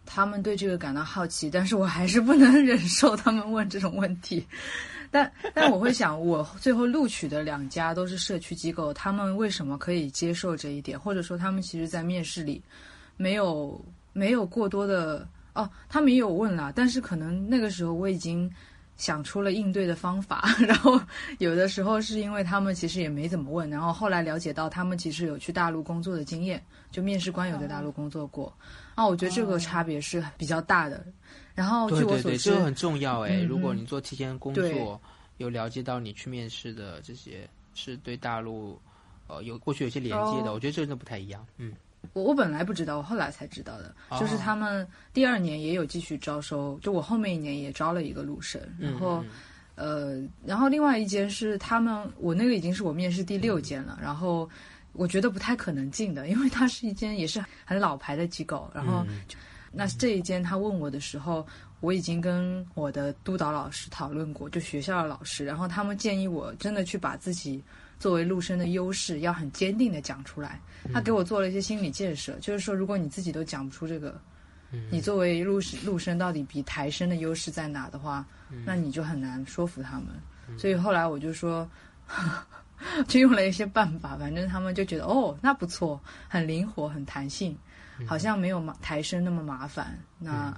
[0.06, 4.46] 他们对这个感到好奇， 但是我还是不能忍受他们问这种问题。
[5.12, 11.00] 但但我会想，我最后录取的两家都是社区机构，他们为什么可以接受这一点？
[11.00, 12.62] 或者说，他们其实，在面试里
[13.16, 13.80] 没有
[14.12, 18.52] 没有过多的哦，他们也有问了，但是可能那个时候我已经。
[18.96, 21.02] 想出了应对的方法， 然后
[21.40, 28.56] 有的时候是因为他们其实也没怎么问，然后后来了解到他们其实有去大陆工作的经验，就面试官有在大陆工作过，
[28.96, 31.06] 啊，我觉得这个差别是比较大的。
[31.56, 35.00] 然后据我所知，这个很重要哎，如果你做提前工作，
[35.38, 38.80] 有了解到你去面试的这些是对大陆
[39.28, 41.74] 呃有过去有些连接的，我觉得这真的不太一样，嗯。
[42.12, 49.24] 我我本来不知道，我后来才知道的，就是他们第二年也有继续招收，就我后面一年也招了一个陆生，然后，
[49.76, 54.50] 呃，然后另外一间是他们，我那个已经是我面试第六间了，然后
[54.94, 59.06] 我觉得不太可能进的，因为它是一间也是很老牌的机构，然后，
[59.72, 61.46] 那这一间他问我的时候，
[61.82, 67.64] 我已经跟我的督导老师讨论过，就学校的老师，然后他们建议我真的去把自己。
[68.00, 70.60] 作为陆生的优势，要很坚定的讲出来。
[70.92, 74.20] 他给我做了一些心理建设，就是说，如果你自己都讲不出这个，
[74.92, 78.26] 你作为陆陆生到底比台生的优势在哪的话，
[78.66, 80.08] 那你就很难说服他们。
[80.58, 81.70] 所以后来我就说，
[83.08, 87.58] 就用了一些办法，反正他们就觉得哦，那不错，很灵活，很弹性，
[88.08, 89.98] 好像没有抬升那么麻烦。
[90.20, 90.56] 那。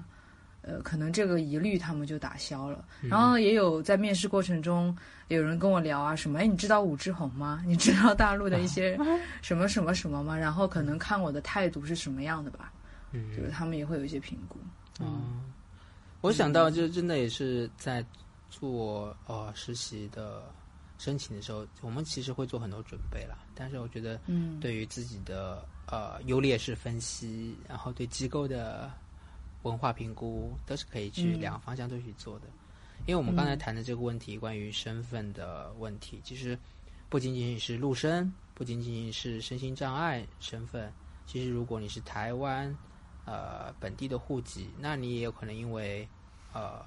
[0.68, 2.84] 呃，可能这个疑虑他们就打消了。
[3.00, 6.40] 然后也有在面试过程中，有人跟我聊啊，什么？
[6.40, 7.62] 哎，你知道武志红吗？
[7.70, 8.98] 你知道大陆的一些
[9.44, 10.36] 什么什么什么吗？
[10.36, 12.74] 然后可能看我的态度是什么样的吧。
[13.12, 14.58] 嗯，就是他们也会有一些评估。
[15.00, 15.44] 嗯，
[16.22, 18.04] 我想到就真的也是在
[18.50, 20.42] 做呃实习的
[20.98, 23.38] 申请的时候，我们其实会做很多准备了。
[23.54, 28.92] 但是我觉得，嗯，对于自己的呃优劣势分析，然后对机构的。
[29.64, 32.46] 文化评估都是可以去两个方向都去做的，
[33.08, 36.56] 因为我们刚才谈的这个问题，关于身份的问题，其实
[37.10, 40.94] 不仅仅是陆生，不仅仅是身心障碍身份，
[41.26, 42.72] 其实如果你是台湾
[43.26, 46.08] 呃本地的户籍，那你也有可能因为
[46.54, 46.86] 呃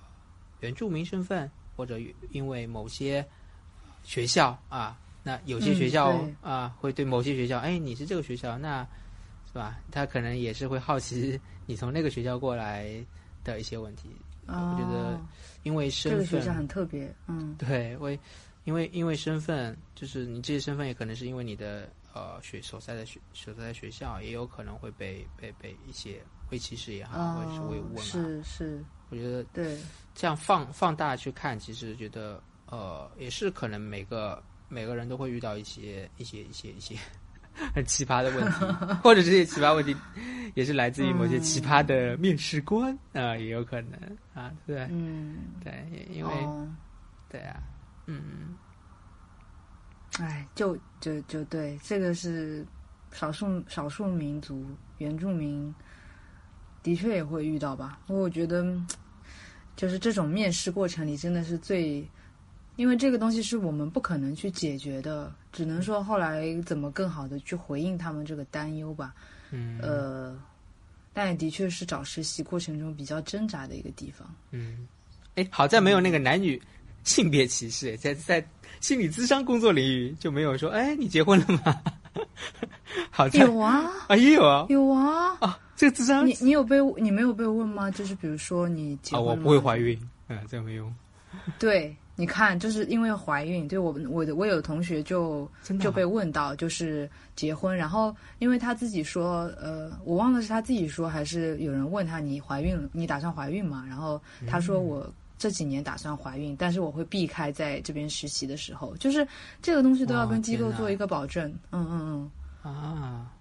[0.60, 1.98] 原住民身份，或者
[2.30, 3.28] 因为某些
[4.08, 8.86] 学校啊，那有些学校啊会对某些学校，哎，你是这个学校，那。
[9.50, 9.80] 是吧？
[9.90, 13.02] 他可能也是会好奇你从那个学校过来
[13.42, 14.10] 的一些问题。
[14.46, 15.18] 我觉得，
[15.62, 17.10] 因为身份，这个学校很特别。
[17.28, 18.20] 嗯，对，为
[18.64, 28.04] 因为因为身份，就是你这些身份也可能是因为你的呃学所在的学所在的学校，也有可能会被被被一些会歧视也好，或者是会问。
[28.04, 29.78] 是是，我觉得对
[30.14, 32.38] 这样放放大去看，其实觉得
[32.70, 36.94] 呃也是可能每个每个人都会遇到一些一些一些一些。
[37.74, 38.64] 很奇葩的问题，
[39.02, 39.94] 或者这些奇葩问题
[40.54, 43.98] 也是来自于某些奇葩的面试官啊、也有可能
[44.32, 46.68] 啊，对嗯，对，因为、哦
[47.28, 47.60] 对啊，
[48.06, 48.54] 嗯
[50.20, 52.64] 哎，就就就对，这个是
[53.10, 54.64] 少数少数民族
[54.98, 55.74] 原住民
[56.80, 57.98] 的确也会遇到吧。
[58.06, 58.86] 不过我觉得，嗯
[59.74, 62.08] 就是这种面试过程里真的是最，
[62.78, 69.12] 因为这个东西是我们不可能去解决的，只能说后来怎么更好的去回应他们这个担忧吧。
[69.50, 70.40] 嗯呃，
[71.12, 74.32] 但也的确是找实习过程中比较挣扎的一个地方。
[74.52, 74.86] 嗯，
[75.34, 76.60] 哎，好在没有那个男女
[77.02, 78.46] 性别歧视，在在
[78.80, 81.82] 心理咨商工作领域就没有说，哎，你结婚了吗？
[83.10, 87.90] 好在有啊，啊，也有啊有啊，啊，这个智商你你有被你没有被问吗？
[87.90, 90.94] 就是比如说你结啊，我不会怀孕，嗯，这没用，
[91.58, 103.84] 对，你看，就是因为怀孕，对我我的我有同学就啊就被问到，就是结婚，然后因为他自己说，呃，我忘了是他自己说还是有人问他你怀孕了，你打算怀孕吗？
[103.88, 109.24] 然后他嗯说我这几年打算怀孕，但是我会避开在这边实习的时候，就是
[109.62, 111.48] 这个东西都要跟机构做一个保证。
[111.70, 112.30] 嗯嗯
[112.64, 112.72] 嗯。
[112.72, 113.32] 啊，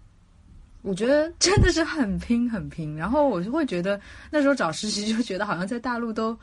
[0.84, 6.38] 我觉得真的是很拼很拼，然后我就会觉得那时候找实习就觉得好像在大陆都，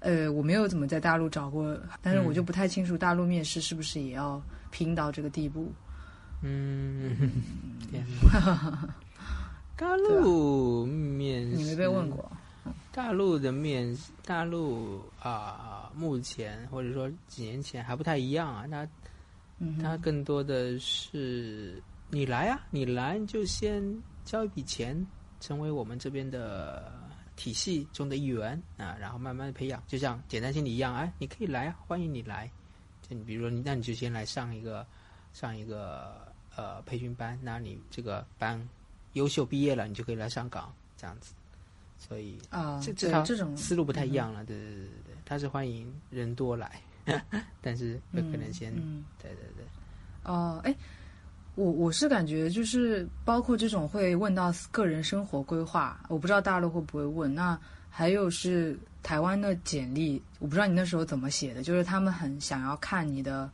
[0.00, 5.72] 呃，我没有怎么在大陆找过，但是我就不太清楚大陆面试是不是也要拼到这个地步。
[6.42, 7.16] 嗯，
[7.90, 8.94] 天哪，
[9.76, 12.30] 大陆面试你没被问过？
[12.92, 18.88] 大陆的面，大陆啊、目前或者说几年前还不太一样啊，它
[19.58, 23.82] 嗯，它更多的是你来啊，你来就先
[24.24, 25.06] 交一笔钱，
[25.40, 26.92] 成为我们这边的
[27.36, 32.50] 体系中的一员啊，然后慢慢培养，就像简单心理一样，哎，你可以来啊，欢迎你来。
[33.08, 34.84] 就你比如说你，那你就先来上一个
[35.32, 38.60] 上一个呃培训班，那你这个班
[39.12, 41.32] 优秀毕业了，你就可以来上岗这样子。
[41.98, 46.80] 所以啊，这这这种思路不太一样了，对对对对对，他是欢迎人多来，
[47.62, 49.64] 但是有可能先，嗯对对对，
[50.24, 50.74] 哦，哎，
[51.56, 57.34] 我我是感觉就是包括这种会问到个人生活规划，我不知道大陆会不会问。
[57.34, 57.58] 那
[57.90, 63.50] 还有是台湾的简历，我不知道你那时候怎么写的，就是他们很想要看你的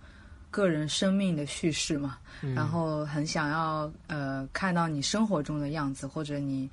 [0.51, 6.71] 个人生命的叙事嘛，嗯然后很想要呃看到你生活中的样子，或者你。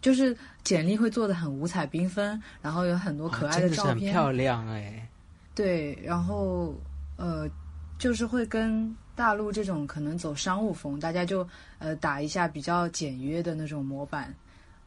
[0.00, 5.08] 就是简历会做的很五彩缤纷，然后有很多可爱的照片，很漂亮哎，
[5.54, 6.74] 对，然后
[7.16, 7.48] 呃，
[7.96, 11.46] 就是会跟大陆这种可能走商务风，大家就
[11.78, 14.34] 呃打一下比较简约的那种模板，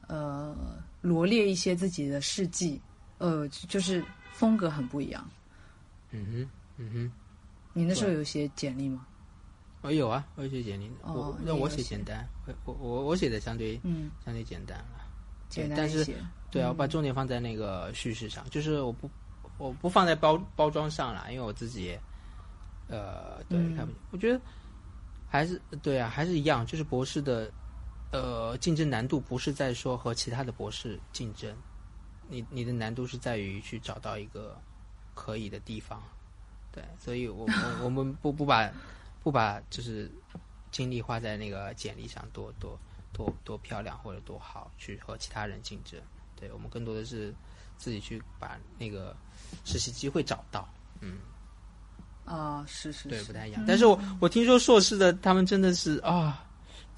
[0.07, 0.55] 呃，
[1.01, 2.81] 罗列一些自己的事迹，
[3.19, 5.27] 呃，就是风格很不一样。
[6.11, 7.11] 嗯哼嗯哼，
[7.73, 9.05] 你那时候有写简历吗？
[9.81, 15.05] 我有啊，我有写简历，哦我那我写写简单，我我我我写的相对嗯，相对简单了，
[15.49, 16.15] 简单但是一些。
[16.49, 19.09] 对啊，嗯我把重点放在那个叙事上，就是我不
[19.57, 21.99] 我不放在包包装上了，因为我自己也
[22.87, 24.41] 呃对，嗯看不我觉得
[25.27, 27.51] 还是对啊，还是一样，就是博士的
[28.11, 31.55] 呃竞争难度不是在说和其他的博士竞争，
[32.29, 34.57] 你你的难度是在于去找到一个
[35.13, 36.01] 可以的地方，
[36.71, 38.71] 对，所以我我我们不不把
[39.21, 40.09] 不把就是
[40.71, 42.79] 精力花在那个简历上多多
[43.11, 45.99] 多多漂亮或者多好，去和其他人竞争。
[46.35, 47.33] 对我们更多的是
[47.77, 49.17] 自己去把那个
[49.65, 50.71] 实习机会找到，
[51.01, 51.17] 嗯，
[52.27, 53.23] 啊、是是对，是。
[53.25, 53.63] 不太一样。
[53.65, 56.43] 但是我我听说硕士的他们真的是啊、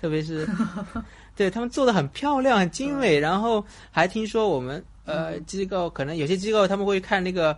[0.01, 0.47] 特别是
[1.37, 7.55] 对他们做的很漂亮、很精美，然后还听说我们呃机构可能有些机构他们会看那个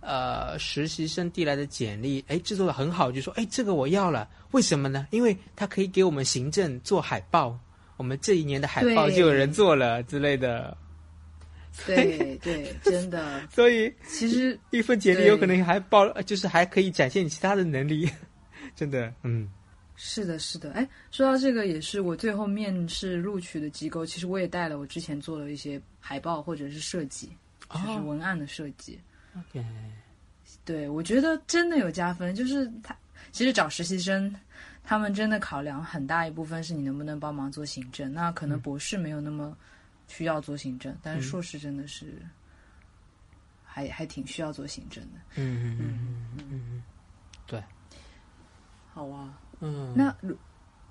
[0.00, 5.06] 呃实习生递来的简历，哎，制作的很好，就说哎这个我要了，为什么呢？
[5.10, 7.56] 因为他可以给我们行政做海报，
[7.98, 10.76] 我们这一年的海报就有人做了之类的，
[11.86, 18.10] 对对，真的， 所以其实一份简历有可能还报，就是还可以展现你其他的能力，
[18.74, 19.48] 真的，嗯
[20.02, 20.72] 是的，是的。
[20.72, 24.04] 哎，说到这个，也是我最后面试录取的机构。
[24.04, 27.28] 其实我也带了我之前做的一些海报或者是设计，
[27.70, 28.98] 就是哦文案的设计。
[29.38, 29.62] ，OK，
[30.64, 32.34] 对我觉得真的有加分。
[32.34, 32.96] 就是他
[33.30, 34.34] 其实找实习生，
[34.82, 38.10] 他们真的考量很大一部分是你能不能帮忙做行政。
[38.10, 39.54] 那可能博士没有那么
[40.10, 42.20] 需要做行政，但是硕士真的是
[43.64, 45.20] 还还挺需要做行政的。
[45.36, 46.82] 嗯嗯嗯嗯嗯
[47.46, 47.62] 对
[48.92, 49.38] 好啊。
[49.60, 50.36] 嗯，那如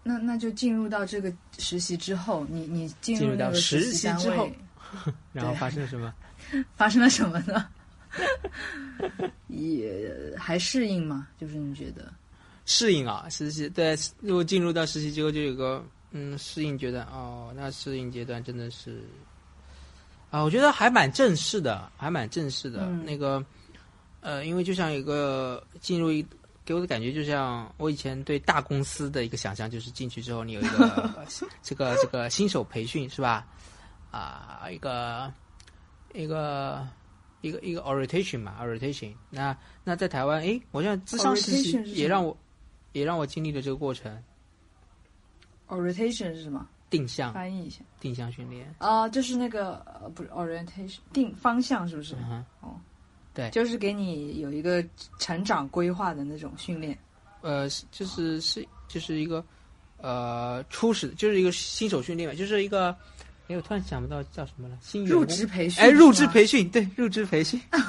[0.03, 4.49] 那那就进入到这个实习之后，你你进进入到实习之后，
[5.33, 6.13] 然后发生了什么？
[6.75, 7.67] 发生了什么呢？
[9.47, 11.27] 也还适应吗？
[11.37, 12.11] 就是你觉得？
[12.65, 19.03] 适应啊，实习对，如果进入到实习之后就有个嗯适应阶段哦，那适应阶段真的是
[20.31, 22.81] 啊，我觉得还蛮正式的，还蛮正式的。
[22.85, 23.43] 嗯那个
[24.21, 26.25] 呃，因为就像一个进入一
[26.65, 31.25] 给我的感觉，就像我以前对大公司的一个想象，就是进去之后你有一个
[31.63, 33.47] 这个这个新手培训是吧？
[34.11, 35.31] 啊，一个
[36.13, 36.87] 一个
[37.41, 39.13] 一个一个 orientation 嘛，orientation。
[39.29, 42.35] 那那在台湾，诶，我像智商实习也让我
[42.91, 44.21] 也让我经历了这个过程，
[45.69, 46.67] orientation 是什么？
[46.89, 47.33] 定向。
[47.33, 47.81] 翻译一下。
[47.99, 48.73] 定向训练。
[48.79, 52.15] 啊、就是那个呃，不是 orientation 定方向是不是？
[52.15, 52.75] 嗯，哦，
[53.33, 53.49] 对。
[53.51, 54.83] 就是给你有一个
[55.19, 56.97] 成长规划的那种训练。
[57.41, 59.41] 呃，是就是是就是一个
[59.97, 62.89] 呃初始，就是一个新手训练嘛，就是一个，
[63.47, 67.79] 哎，我突然想不到叫什么了，新入职培训，哎，入职培训，对，入职培训，啊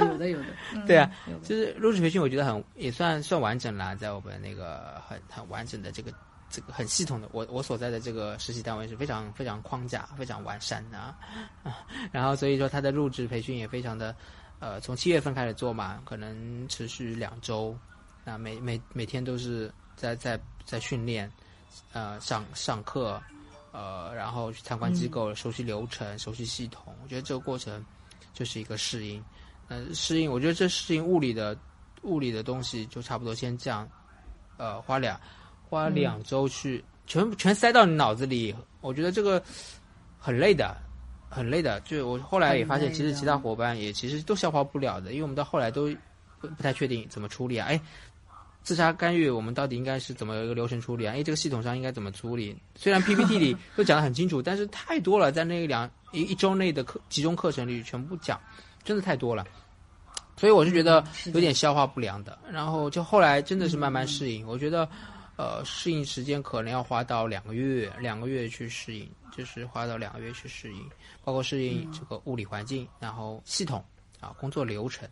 [0.00, 1.08] 有的有的， 嗯对啊，
[1.44, 6.12] 就是入职培训，我觉得很也算算完整啦，在我们那个很很完整的这个
[6.50, 11.18] 这个很系统的，我我所在的这个实习单位是非常非常框架非常完善的啊，
[11.62, 14.14] 啊 然后所以说他的入职培训也非常的，
[14.60, 17.76] 呃，从七月份开始做嘛，可能持续两周，
[18.24, 21.30] 那每每每天都是在在在训练，
[21.92, 23.20] 呃，上上课，
[23.72, 27.84] 呃，然后去参观机构，熟悉流程，熟悉系统，我觉得这个过程
[28.32, 29.22] 就是一个适应。
[29.68, 31.56] 呃，适应，我觉得这适应物理的
[32.02, 33.88] 物理的东西就差不多先这样，
[34.58, 35.18] 呃，花两
[35.74, 39.42] 花两周去、全部全塞到你脑子里，我觉得这个
[40.18, 40.76] 很累的，
[41.28, 41.80] 很累的。
[41.80, 45.88] 就我后来也发现，其实其他伙伴也其实都消化不了的，因为我们到后来都
[46.40, 47.66] 不不太确定怎么处理啊。
[47.66, 47.80] 哎，
[48.62, 51.14] 自杀干预我们到底应该是怎么一个流程处理啊？
[51.14, 52.56] 哎，这个系统上应该怎么处理？
[52.76, 58.40] 虽然 PPT 里都讲得很清楚，但是太多了，在那两一一周内的课集中课程里全部讲，
[58.84, 59.44] 真的太多了。
[60.36, 61.02] 所以我是觉得
[61.32, 64.44] 有点消化不良的，然后就后来真的是慢慢适应。
[64.48, 64.88] 我觉得，
[65.36, 70.88] 呃，适应时间可能要花到两个月，两个月去适应，就是花到两个月去适应，
[71.24, 73.84] 包括适应这个物理环境，然后系统
[74.20, 75.08] 啊，工作流程，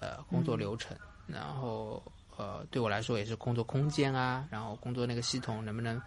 [0.00, 0.96] 呃，工作流程，
[1.26, 2.02] 然后
[2.36, 6.00] 呃，对我来说也是工作空间啊，然后工作那个系统能不能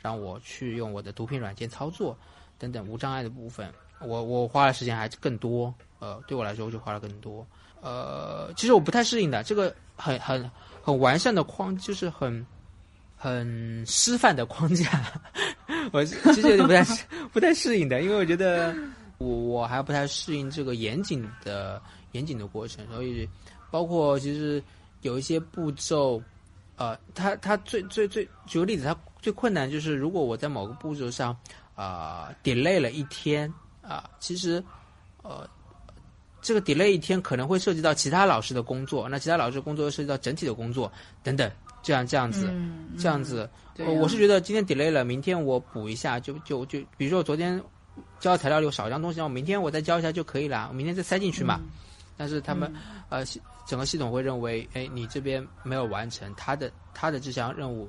[0.00, 2.16] 让我去用我的毒品软件操作
[2.58, 3.70] 等等无障碍的部分，
[4.00, 7.46] 我我花的时间还是更多，呃，对我来说我就花了更多。
[7.82, 10.50] 呃，其实我不太适应的，这个很很
[10.82, 12.44] 很完善的框，就是很
[13.16, 15.12] 很师范的框架，
[15.92, 18.74] 我其实有点不太 不太适应的，因为我觉得
[19.18, 21.80] 我我还不太适应这个严谨的
[22.12, 23.28] 严谨的过程，所以
[23.70, 24.62] 包括其实
[25.00, 26.22] 有一些步骤，
[26.76, 31.36] 呃，它它最最最举个例子，它最困难就是如果我在某个步骤上
[31.74, 33.52] 啊、delay 了一天
[33.82, 34.62] 啊、其实
[35.22, 35.48] 呃。
[36.42, 41.50] 这个 delay 一天可能会涉及到其他老师的工作，那其他老师的工作又涉及到整体的工作等等，
[41.86, 43.88] 这样这样子，嗯，这样子，对啊。
[43.88, 47.62] 呃我是觉得今天 delay 了，明天我补一下，就就就，比如说我昨天
[48.18, 51.60] 交的材料里有少一张东西，那我明天我再交一下就可以了，我明天再塞进去嘛。
[52.16, 52.74] 但是他们、
[53.08, 57.88] 呃，系整个系统会认为，哎，你这边没有完成他的他的这项任务，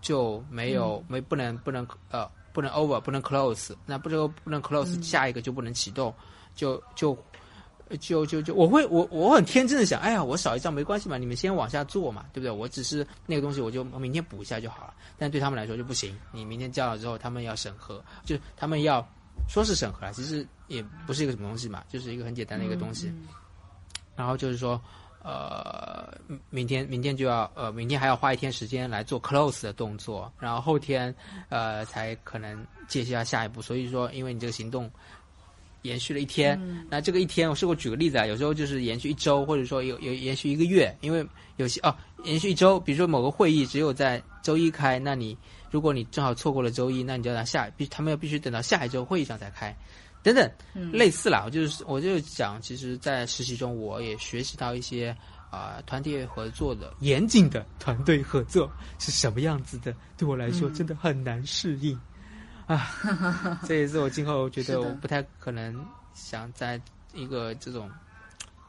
[0.00, 6.14] 就没有、没不能不能呃不能 over 不能 close，那不这个不能 close，、下一个就不能启动，
[6.54, 7.14] 就就。
[7.14, 7.18] 就
[7.98, 12.50] 就就就我会我我很天真的想，哎呀，我少一张没关系嘛，你们先往下做嘛，对不对？
[12.50, 14.94] 我只是那个东西我就明天补一下就好了。
[15.18, 19.06] 但对他们来说就不行，你明天交了之后，他们要审核，就他们要
[19.48, 23.08] 说是审核了，其实也不是一个什么东西嘛，就是一个很简单的一个东西。
[23.08, 23.28] 嗯
[24.16, 24.80] 然后就是说，
[25.24, 31.12] 呃，明明天明天就要呃，明天还要花一天时间来做 close 的动作，然后后天
[31.48, 33.60] 呃才可能接下下一步。
[33.60, 34.88] 所以说，因为你这个行动
[35.84, 36.58] 延续了一天，
[36.88, 41.24] 那这个一天，我是我举个例子啊，有时候就是延续一周，或者说有有延续一个月，因为
[41.56, 45.36] 有些哦延续一周，比如说某个会议只有在周一开，那你
[45.70, 49.76] 如果你正好错过了周一，那你就要等下必他们要必须等到下一周会议上才开，
[50.22, 50.50] 等等，
[50.90, 51.42] 类似啦。
[51.44, 55.14] 我就是我就讲，其实，在实习中我也学习到一些
[55.50, 62.00] 啊、团队合作的严谨的团队合作是什么样子的，对我来说真的很难适应。
[62.66, 62.88] 啊，
[63.66, 65.84] 这也是我今后觉得我不太可能
[66.14, 66.80] 想在
[67.12, 67.90] 一个这种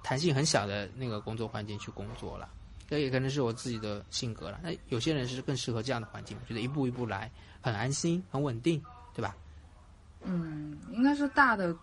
[0.04, 2.50] 弹性很小的那个工作环境去工作了。
[2.88, 4.60] 这也可能是我自己的性格了。
[4.62, 7.32] 那有些人是更适合这样的环境，我觉得一步一步来，
[7.62, 8.80] 很安心，很稳定，
[9.14, 9.36] 对吧？
[10.24, 11.76] 嗯，应该是大的，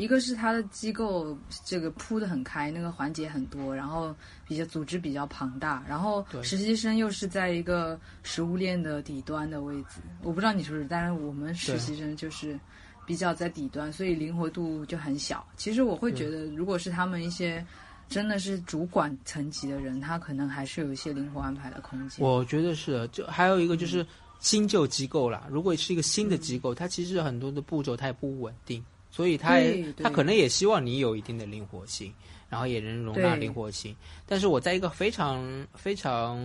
[0.00, 4.14] 一个是它的机构这个铺的很开，那个环节很多，然后
[4.48, 12.58] 比较组织比较庞大，然后实习生又是在一个食物链的底端的位置，我不知道你是不是，但是我们实习生就是
[13.04, 15.46] 比较在底端，所以灵活度就很小。
[15.56, 17.64] 其实我会觉得，如果是他们一些
[18.08, 22.24] 真的是主管层级的人，他可能还是有一些灵活安排的空间。
[22.26, 24.04] 我觉得是，就还有一个就是
[24.38, 25.46] 新旧机构啦。
[25.50, 32.12] 如果是一个新的机构，它其实很多的步骤它也不稳定，所以它对对它可能也希望你有一定的灵活性，
[32.48, 33.94] 然后也能容纳灵活性。
[34.26, 36.38] 但是我在一个非常非常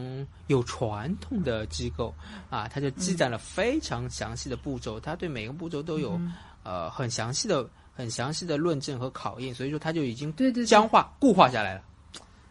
[0.47, 2.13] 有传统的机构
[2.49, 11.83] 啊，他就积攒了非常详细的步骤，他对每个步骤都有、嗯呃很详细的很详细的论证和考验，所以说他就已经对对对僵化固化下来了。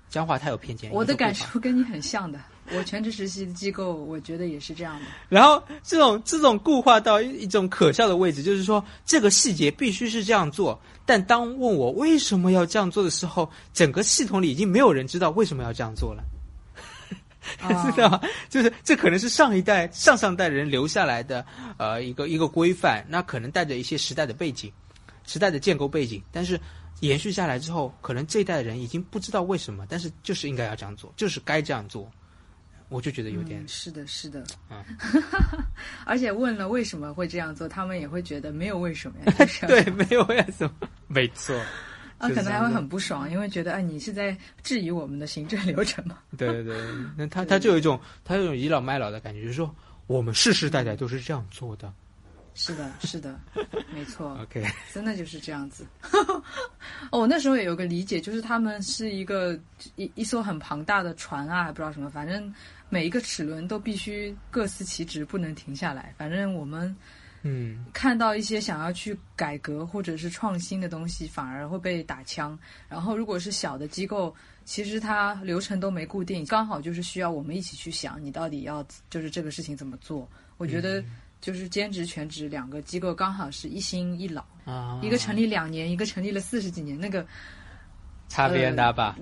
[0.08, 2.38] 僵化太有偏见，我的感受跟你很像的。
[2.72, 5.06] 我全职实习的机构，我觉得也是这样的。
[5.28, 16.22] 然后这种这种固化到一一种可笑的位置，就是说这个细节必须是这样做，但当问我为什么要这样做的时候，整个系统里已经没有人知道为什么要这样做了，
[17.60, 18.20] 啊 知道吗？
[18.48, 21.44] 就是这可能是上一代、上上代人留下来的
[21.76, 24.72] 呃一个一个规范，那可能带着一些时代的背景、
[25.26, 26.58] 时代的建构背景，但是。
[27.00, 32.08] 延续下来之后，可能这一代人已经不知道为什么，但是就是应该要这样做，就是该这样做，
[32.95, 34.45] 我就觉得有点嗯、是的，是的。
[34.70, 34.84] 嗯
[36.07, 41.61] 而且问了为什么会这样做，他们也会觉得没有为什么呀， 就是对，没有为什么，没错。
[42.18, 46.18] 啊，可能还会很不爽，因为觉得哎，你是在质疑我们的行政流程吗？
[46.38, 46.76] 对对对，
[47.16, 49.74] 那他他就有一种他有一种倚老卖老的感觉，就是说
[50.07, 51.92] 我们世世代代都是这样做的。
[52.57, 53.36] 是的，是的，
[53.92, 55.84] 没错，OK，真的就是这样子。
[57.11, 59.59] 哦，我那时候也有个理解，就是他们是一个
[59.97, 62.55] 一一艘很庞大的船啊，还不知道什么，反正
[62.89, 66.14] 每一个齿轮都必须各司其职，不能停下来。
[66.16, 66.95] 反正我们
[67.43, 72.59] 嗯看到一些想要去改革或者是创新的东西，反而会被打枪。
[72.89, 80.28] 然后如果是小的机构，其实它流程都没固定，刚好就是需要我们一起去想，你到底要就是这个事情怎么做。
[80.57, 81.05] 我觉得
[81.41, 87.26] 就是兼职全职两个机构刚好是一新一老，啊，一个成立两年，一个成立了四十几年，那个
[88.28, 89.18] 差别很大吧？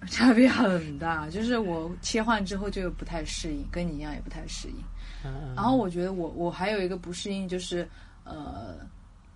[0.06, 1.28] 差别很大。
[1.28, 4.74] 就是我切换之后就不太适应，跟你一样也不太适应。
[5.24, 7.88] 嗯然后我觉得我我还有一个不适应，就是
[8.24, 8.76] 呃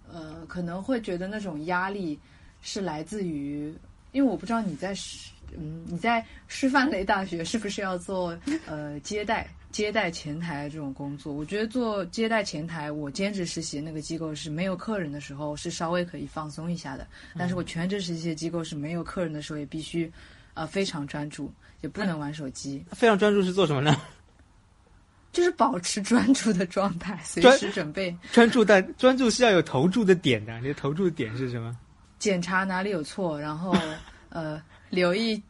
[0.09, 2.19] 呃，可能会觉得那种压力
[2.61, 3.75] 是来自于，
[4.13, 11.33] 因为我不知道你在师嗯你在师范类大学是不是要做呃接待接待前台这种工作？
[11.33, 17.07] 我觉得做接待前台，我兼职实习那个机构是没有客人的时候是稍微可以放松一下的，
[17.37, 20.11] 但是我全职实习的机构是没有客人的时候也必须
[20.55, 22.85] 呃非常专注，也不能玩手机。
[22.93, 23.97] 非常专注是做什么呢？
[25.33, 31.75] 就是保持专注的状态，随时准备 专注但专注是要有投注的点的，你的投注的点是什么？
[32.19, 33.75] 检查哪里有错，然后
[34.29, 35.43] 呃留意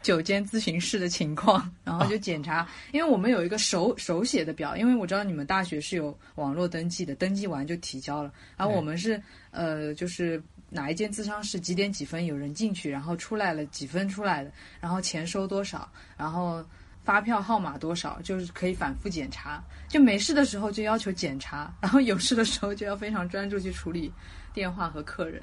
[0.00, 2.66] 酒间咨询室的情况，然后就检查。
[2.92, 8.32] 因为我们有一个手手写的表，因为我知道你们大学是有网络登记的，登记完就提交了。
[8.56, 9.20] 然后我们是
[9.50, 10.40] 呃就是
[10.76, 16.62] 哪一间咨商室几点几分有人进去，然后出来了几分出来的，然后钱收多少，然后。
[17.06, 19.62] 发票号码多少，就是可以反复检查。
[19.86, 24.12] 就没事的时候就要求检查， 然后有事的时候就要非常专注去处理
[24.52, 25.40] 电话和客人。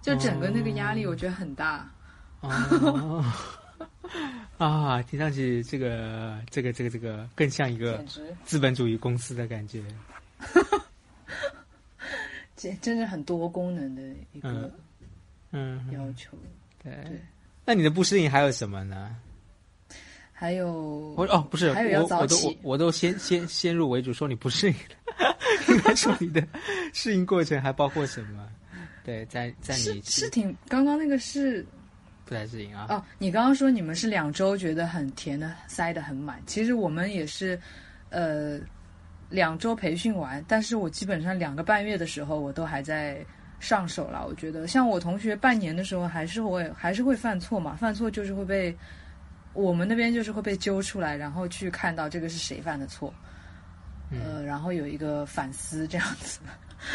[0.00, 1.86] 就整个那个压力，我觉得很大。
[2.40, 3.22] 哦
[4.56, 8.02] 啊，听上去这个这个这个这个更像一个，
[8.46, 9.84] 资本主义公司的感觉。
[12.64, 14.02] 这真的很多功能的
[14.32, 14.72] 一个
[15.52, 16.36] 嗯，要求。
[16.82, 17.20] 对对。
[17.66, 19.14] 那你的不适应还有什么呢？
[20.32, 20.72] 还有
[21.16, 25.36] 我哦，不是，还有要早起我我都先先先入为主，说你不适应了，
[25.68, 26.46] 应该说你的
[26.92, 28.46] 适应过程还包括什么？
[29.04, 31.64] 对，在在是你是挺刚刚那个是
[32.24, 32.86] 不太适应啊？
[32.90, 37.58] 哦，你刚刚说你们是两周觉得很甜的塞得很满，其实我们也是，
[38.10, 38.58] 呃，
[39.30, 43.24] 两周培训完，但是我基本上两个半月的时候我都还在
[43.60, 44.26] 上手了。
[44.26, 48.76] 我觉得像我同学半年的时候还是会还是会犯错嘛，犯错就是会被
[49.52, 53.12] 我们那边就是会被揪出来，然后去看到这个是谁犯的错，
[54.10, 56.40] 呃，然后有一个反思这样子，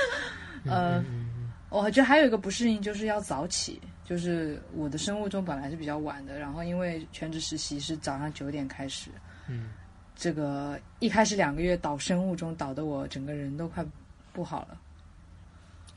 [0.66, 1.04] 呃。
[1.72, 3.80] 我觉得还有一个不适应，就是要早起。
[4.04, 9.12] 就是我的生物钟本来是比较晚的，然后因为全职实习是早上九点开始，
[9.48, 9.70] 嗯，
[10.20, 13.86] 这个一开始两个月导生物钟导的我整个人都快
[14.34, 14.82] 不好了。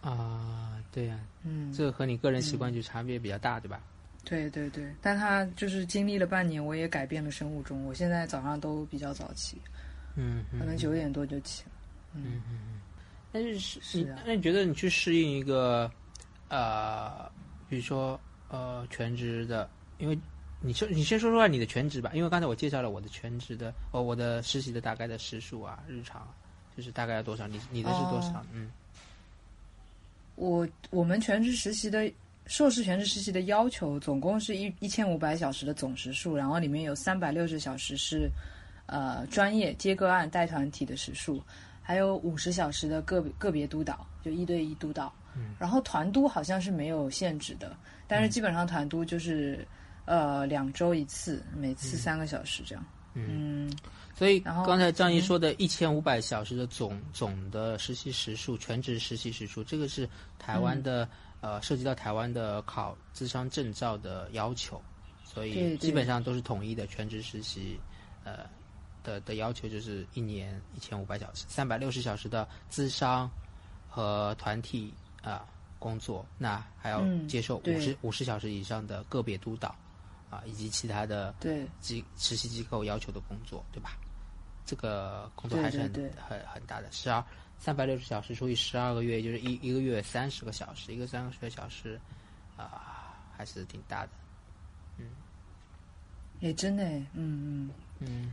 [0.01, 3.81] 啊，对呀、嗯，这个和你个人习惯就差别比较大，对吧？
[4.25, 9.61] 对对对，但他就是经历了半年，我也改变了生物钟，我现在早上都比较早起，
[10.15, 11.71] 嗯，可能九点多就起了。
[12.15, 12.81] 嗯嗯嗯。
[13.33, 15.91] 但是是你那你觉得你去适应一个
[16.49, 17.29] 呃，
[17.69, 19.69] 比如说呃全职的，
[19.99, 20.17] 因为
[20.63, 26.27] 你说你先说说你的全职吧，因为刚才我介绍了我的全职的哦，我的实习的大概的时数啊，日常
[26.77, 27.47] 就是大概要多少？
[27.47, 28.29] 你你的是多少？
[28.39, 28.71] 哦嗯
[30.35, 32.11] 我我们全职实习的
[32.47, 38.31] 硕士全职实习的要求总共是一一千五百小时的总时数，然后里面有三百六十小时是
[38.87, 41.41] 呃专业接个案带团体的时数，
[41.83, 45.13] 还有五十小时的个别个别督导，就一对一督导。
[45.37, 47.77] 嗯然后团督好像是没有限制的，
[48.09, 49.67] 但是基本上团督就是
[50.05, 52.85] 呃两周一次，每次三个小时这样。
[53.15, 53.73] 嗯。
[54.15, 61.09] 所以刚才张怡说的一千五百小时的总总的实习时数，全职实习时数，这个是台湾的、
[61.41, 64.81] 呃涉及到台湾的考智商证照的要求，
[65.25, 67.81] 所以基本上都是统一的全职实习，
[68.23, 68.41] 呃
[69.03, 73.29] 的的要求就是一年一千五百小时，三百六十小时的智商
[73.89, 74.93] 和团体
[75.23, 75.45] 啊、
[75.79, 79.75] 工作，那还要嗯接受对五十五十小时以上的个别督导
[80.33, 83.99] 啊，以及其他的对机实习机构要求的工作，对吧？
[84.65, 87.23] 这个工作还是很很很大的，十二
[87.59, 92.01] 三百六十小时除以十二个月，就是一一个月三十个小时，一个三十个小时，
[92.57, 94.11] 啊、还是挺大的。
[94.97, 95.05] 嗯
[96.41, 97.71] 也真的，嗯嗯。
[98.01, 98.33] 嗯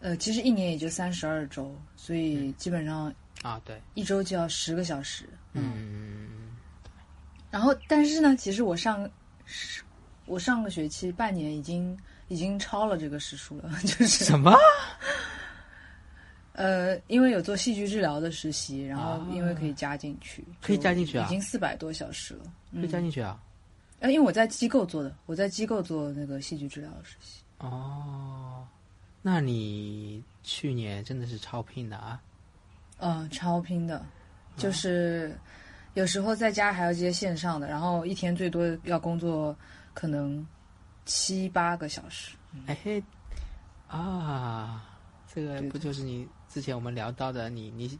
[0.00, 5.28] 呃，其实一年也就三十二周，所以基本上啊，对，一周就要十个小时。
[5.52, 6.56] 嗯
[7.50, 9.08] 然后，但是呢，其实我上
[9.44, 9.82] 是
[10.32, 11.94] 我上个学期半年已经
[12.28, 14.56] 已经超了这个时数了， 就是什么？
[16.54, 22.44] 呃，因为有做戏剧治疗的实习，然后啊因为可以加进去，可以加进去啊已经四百多小时了。
[22.72, 23.38] 可以加进去啊？
[24.00, 27.42] 呃，因为我在机构做的，我在机构做那个戏剧治疗的实习。
[27.58, 28.66] 哦，
[29.20, 32.20] 那你去年真的是超拼的啊？
[32.98, 34.04] 嗯，超拼的，
[34.56, 35.36] 就是
[35.94, 39.56] 有时候在家还要接线上的，然后一天最多要工作
[39.94, 40.46] 可能
[41.04, 42.36] 七八个小时。
[42.66, 43.02] 哎嘿，
[43.88, 44.84] 啊，
[45.32, 47.98] 这个不就是你之前我们聊到的你你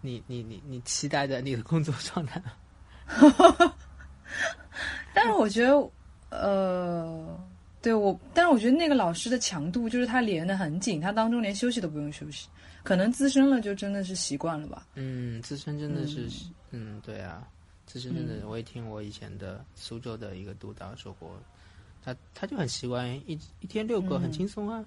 [0.00, 2.52] 你你你你期待的你的工作状态吗？
[5.14, 5.90] 但是我觉得，
[6.30, 7.38] 呃，
[7.82, 12.48] 对我，但是我觉得那个老师的强度就是他连的很紧，他当中连休息都不用休息。
[12.82, 14.86] 可能资深了就真的是习惯了吧。
[14.94, 16.28] 嗯，资深真的是，
[16.70, 17.46] 嗯对啊，
[17.92, 21.38] 资深真的，我也听我以前的苏州的一个督导说过，
[22.02, 24.82] 他他就很习惯一一天六个，嗯很轻松啊，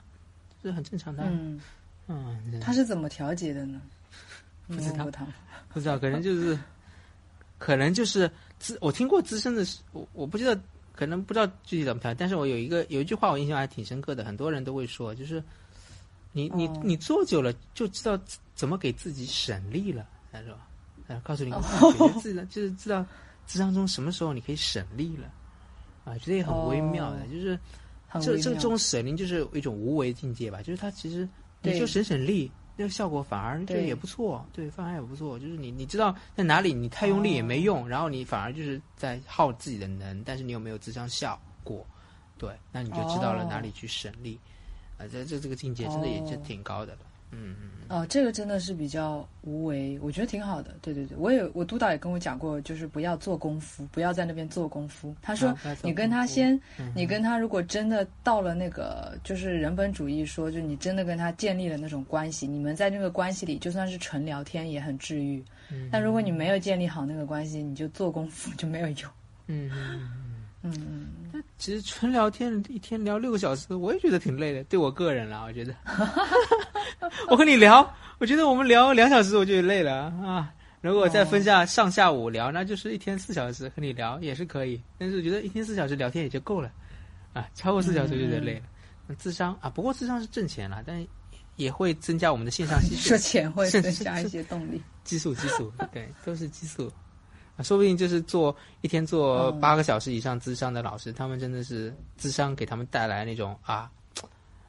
[0.63, 1.21] 这很正常的。
[1.27, 1.61] 嗯，
[2.07, 3.79] 嗯，他是怎么调节的呢？
[4.67, 5.05] 不知道？
[5.71, 6.57] 不知道，可能就是，
[7.59, 10.59] 可能就是资，我听过资深的是，我我不知道，
[10.91, 15.43] 可能不知道具体怎么调，但是我有一个有一句话我印象还挺深刻的，很多人都会说，就是
[16.31, 18.19] 你你哦你做久了就知道
[18.55, 20.57] 怎么给自己省力了，他说，
[21.07, 21.61] 呃，告诉你，哦
[21.97, 23.05] 觉得自己就是知道
[23.45, 25.31] 智商中什么时候你可以省力了，
[26.03, 27.59] 啊，觉得也很微妙的，哦就是
[28.13, 31.27] 这这这种省力就是一种无为境界吧，就是它其实
[31.61, 35.37] 你对就省省力，那个效果反而就对也不错，对，反而也不错。
[35.37, 41.85] 就是你你知道在哪里你太用力也没用，然后你反而就是在耗自己的能，但是你有没有智商效果？
[42.37, 44.39] 对，那你就知道了哦哪里去省力。
[44.97, 46.99] 啊，这这这个境界真的也是哦挺高的了。
[47.32, 50.76] 嗯嗯哦，这个真的是比较无为，我觉得挺好的。
[50.82, 55.15] 对对对，我也我督导也跟我讲过，就是不要做功夫，不要在那边做功夫。
[55.21, 65.43] 他说你跟他先，嗯你跟他如果真的到了那个就是人本主义说，就你真的跟他建立了那种关系，你们在那个关系里就算是纯聊天也很治愈。
[65.71, 69.11] 嗯但如果你没有建立好那个关系，你就做功夫就没有用。
[69.47, 70.09] 嗯嗯
[70.63, 74.63] 嗯，嗯嗯，其实纯聊天一天聊六个小时，我也觉得挺累的。
[74.63, 75.76] 对我个人啦，我觉得，
[77.29, 79.93] 我和你聊，我觉得我们聊两小时我就累了
[80.23, 80.51] 啊。
[80.81, 84.79] 如果再分下上下午聊，那就是一天四小时和你聊也是可以。
[84.99, 86.71] 但是我觉得一天四小时聊天也就够了，
[87.33, 88.65] 啊，超过四小时就有点累了。
[89.07, 91.03] 那智商啊，不过智商是挣钱了，但
[91.55, 94.81] 也会增加我们的线上吸 说数钱会增加一些动力。
[95.03, 96.91] 激素，激素，对，都是激素。
[97.57, 103.89] 啊，说不定就是做一天做嗯八个小时以上智商的老师，他们真的是智商给他们带来那种啊，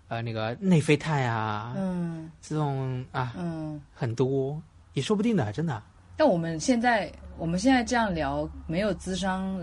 [0.09, 2.31] 呃，那个内啡肽啊，嗯。
[2.41, 3.81] 这种啊嗯。
[3.95, 4.61] 很多，
[4.95, 5.83] 也说不定的，真的。
[6.17, 9.59] 但我们现在我们现在这样聊，没有咨商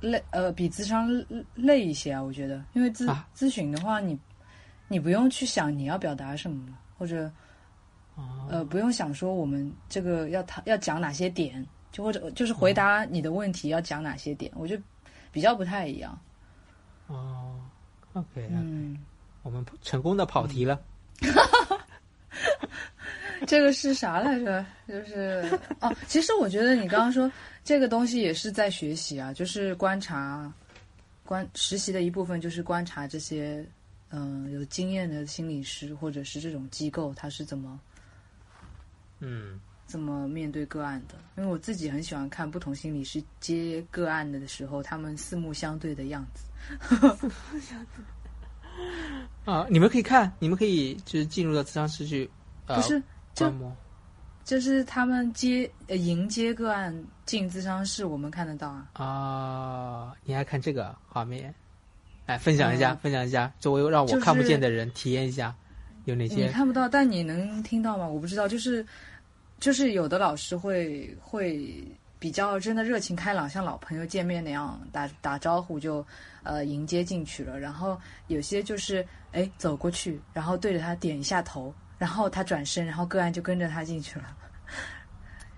[0.00, 1.08] 累，呃，比咨商
[1.54, 3.26] 累一些啊，我觉得，因为咨、啊。
[3.34, 4.18] 咨询的话，你
[4.88, 6.66] 你不用去想你要表达什么，
[6.98, 7.30] 或者
[8.14, 8.46] 哦。
[8.50, 14.82] 呃，不用想说我们这个要谈要讲哪些点，就或者就是回答你的问题要讲哪些点，我觉得
[15.32, 16.18] 比较不太一样。
[17.06, 17.60] 哦
[18.12, 18.98] ，OK，、嗯，
[19.46, 20.80] 我们成功的跑题了。
[23.46, 24.66] 这个是啥来着？
[24.88, 25.48] 就是
[25.80, 27.30] 哦，其实我觉得你刚刚说
[27.62, 30.52] 这个东西也是在学习啊，就是观察
[31.24, 33.64] 观实习的一部分，就是观察这些
[34.08, 37.78] 嗯、呃有经验的心理师或者是这种机构，他是怎么
[39.20, 46.42] 嗯怎么面对个案的，因为我自己很喜欢看不同心理师接个案的的时候，他们四目相对的样子。
[49.44, 52.28] 啊，你们可以看，你们可以就是进入到咨商室去，
[52.66, 53.02] 呃、不是，
[53.34, 53.52] 就。
[54.44, 58.88] 就是他们接呃迎接个案进咨商室，我们看得到啊。
[58.92, 61.52] 啊、你还看这个画面？
[62.26, 65.52] 哎分享一下，嗯分享一下，作为让我看不见的人体验一下，
[66.04, 66.48] 有哪些你些？
[66.52, 68.06] 看不到，但你能听到吗？
[68.06, 68.86] 我不知道，就是
[69.58, 71.84] 就是有的老师会会
[72.20, 76.06] 比较真的热情开朗，像老朋友见面那样打打招呼就
[76.46, 77.58] 呃迎接进去了。
[77.58, 84.36] 然后有些就是哎走过去，然后对着他点一下头，然后他转身，然后个案就跟着他进去了。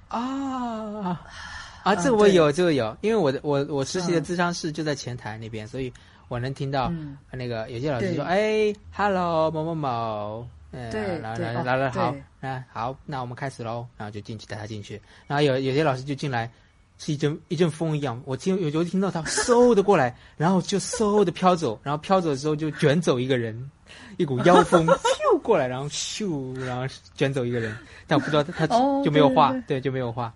[0.08, 1.20] 啊
[1.84, 5.92] 啊， 这我有，这个有，因为我的我我实习的嗯咨商室就在前台那边，所以
[6.28, 16.50] 我能听到嗯，那个有些老师对说：“哎，hello，某某某。”嗯，对对哦然后然后然后好对，那好，那我们开始喽，然后就进去带他进去，然后有有些老师就进来，
[16.98, 23.70] 是一阵一阵风一样，我听有就听到它嗖的过来，然后就嗖的飘走，然后飘走的时候就卷走一个人，
[24.16, 24.84] 一股妖风
[25.32, 27.76] 咻过来，然后咻，然后卷走一个人，
[28.06, 28.66] 但我不知道他
[29.04, 30.32] 就没有画，对对对，就没有画。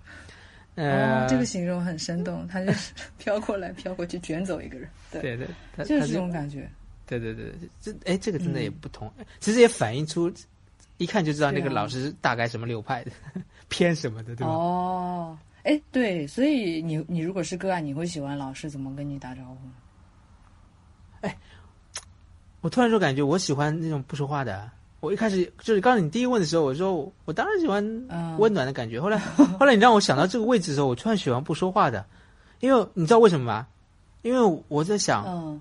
[0.75, 5.47] 呃，哦，这个形容很生动，他就是飘过来飘过去卷走一个人，对，对
[5.85, 6.71] 就是这种感觉。
[7.05, 8.75] 对对对，这哎，这个真的也嗯。
[8.81, 10.33] 不同，其实也反映出，
[10.97, 13.11] 一看就知道那个老师大概什么流派的，
[13.69, 14.53] 偏什么的，对吧？
[14.53, 19.55] 哦，哎，对，所以你你如果是个案，你会喜欢老师怎么跟你打招呼
[21.29, 21.33] 吗？
[22.61, 24.71] 我突然就感觉我喜欢那种不说话的。
[25.01, 29.01] 我一开始就是刚才你第一问的时候，我说我当然喜欢嗯温暖的感觉。
[29.01, 32.07] 后来后来你让我想到这个位置的时候，我突然喜欢不说话的，
[32.61, 33.67] 因为你知道为什么吗？
[34.23, 35.61] 因为我在想，嗯，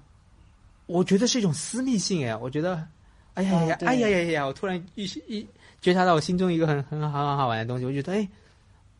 [0.86, 2.88] 我觉得是一种私密性哎，我觉得，
[3.34, 5.47] 哎呀呀哎呀呀呀呀，我突然一一
[5.82, 8.28] 觉察到我心中一个很很很很好玩的东西，我觉得哎，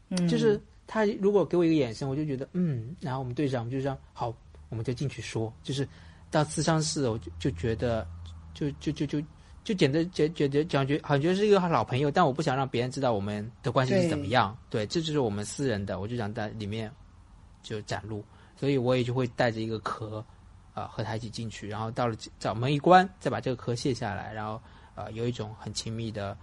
[0.10, 0.60] 嗯就是
[0.94, 4.34] 他如果给我一个眼神，我就觉得嗯，然后我们队长我们就这样好，
[4.68, 5.88] 我们就进去说，就是
[6.30, 8.06] 到咨商室，我就就觉得
[8.54, 9.24] 就就就就
[9.64, 16.92] 就简直觉觉得感觉好像觉得是一个老朋友，但我不想让别人知道我们的关系是怎么样，对，这就是我们私人的，我就想在里面
[17.64, 18.22] 就展露，
[18.58, 20.24] 所以我也就会带着一个壳。
[20.74, 24.60] 啊、和他一起进去，然后到了找门一关，再把这个壳卸下来，然后
[24.96, 26.36] 呃，有一种很亲密的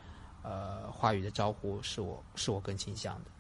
[0.43, 3.31] 呃话语的招呼，是我是我更倾向的。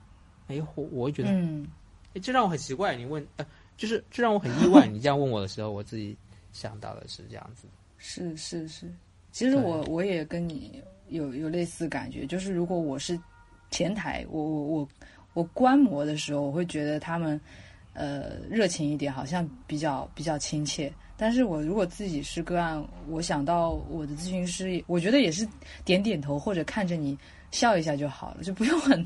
[0.49, 1.67] 哎，我我会觉得，嗯，
[2.15, 2.97] 哎，这让我很奇怪。
[2.97, 3.47] 你问，呃，
[3.77, 4.87] 就是这让我很意外。
[4.87, 6.17] 你这样问我的时候，我自己
[6.53, 7.67] 想到的是这样子。
[7.99, 8.87] 是是是，
[9.31, 13.19] 其实我我也跟你有有类似感觉，就是如果我是
[13.71, 14.89] 前台，我我我
[15.35, 17.41] 我观摩的时候，我会觉得他们
[17.93, 20.93] 呃热情一点，好像比较比较亲切。
[21.21, 25.47] 但是我如果自己是个案，我想到我的咨询师，我觉得也是
[25.85, 27.19] 点点头或者看着你
[27.51, 29.05] 笑一下就好了，就不用很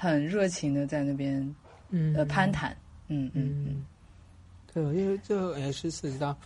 [0.00, 1.42] 很热情的在那边
[1.90, 2.70] 嗯呃攀谈。
[3.08, 3.86] 嗯嗯嗯，嗯，
[4.72, 6.36] 对，因为这也是涉及到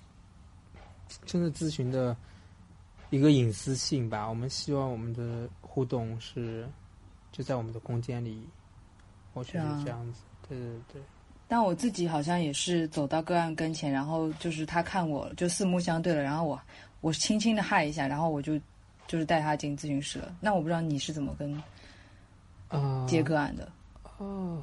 [1.26, 2.16] 真的咨询的
[3.10, 4.26] 一个隐私性吧。
[4.26, 6.66] 我们希望我们的互动是
[7.30, 8.48] 就在我们的空间里，
[9.34, 10.22] 我觉得这样子。
[10.48, 11.02] 对对对。
[11.48, 16.58] 但我自己好像也是走到个案跟前，然后就是他看我就四目相对了，然后我
[17.02, 18.58] 我轻轻的嗨一下，然后我就
[19.06, 20.34] 就是带他进咨询室了。
[20.40, 21.62] 那我不知道你是怎么跟
[22.72, 23.70] 啊，接个案的？
[24.18, 24.60] 哦，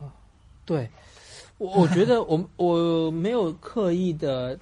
[0.66, 0.89] 对，
[1.57, 4.60] 我我觉得我我没有刻意的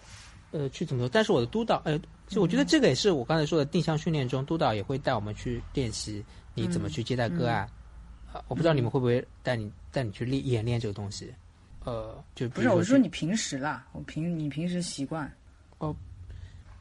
[0.52, 6.24] 呃去怎么做，但是我的督导，呃，就我觉得这个也是我刚才说的定向训练中，督导也会带我们去练习
[6.54, 7.68] 你怎么去接待个案。
[8.34, 11.34] 啊，我不知道你们会不会带你带你去练演练这个东西，
[11.86, 15.32] 呃，就不是，我是说你平时啦，我平你平时习惯。
[15.78, 15.96] 哦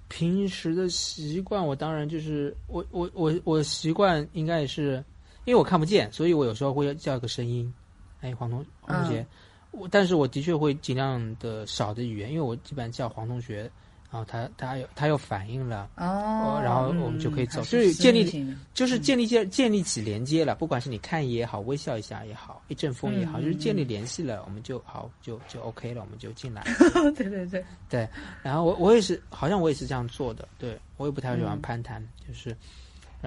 [0.09, 5.05] 平时的习惯，我当然就是我我我我习惯应该也是，
[5.47, 7.73] 因为我看不见，所以我有时候会叫一个声音，
[8.21, 9.27] 哎，黄同黄同学，
[9.71, 13.71] 我但是我的确会尽量的少的语言，因为我基本上叫黄同学，
[14.11, 17.61] 然后他他有他有反应了，哦，然后我们就可以走。
[17.63, 26.65] 就是建立就是建立建建立起连接了，不管是你看也好，微笑一下也好，一阵风也好，嗯就是建立联系了，我们就好就就 OK 了，我们就进来。
[27.17, 27.65] 对对对。
[27.89, 28.09] 对，
[28.43, 31.61] 然后我我也是，好像我也是这样做的，对我也不太喜欢嗯。
[31.61, 32.57] 攀谈，就是，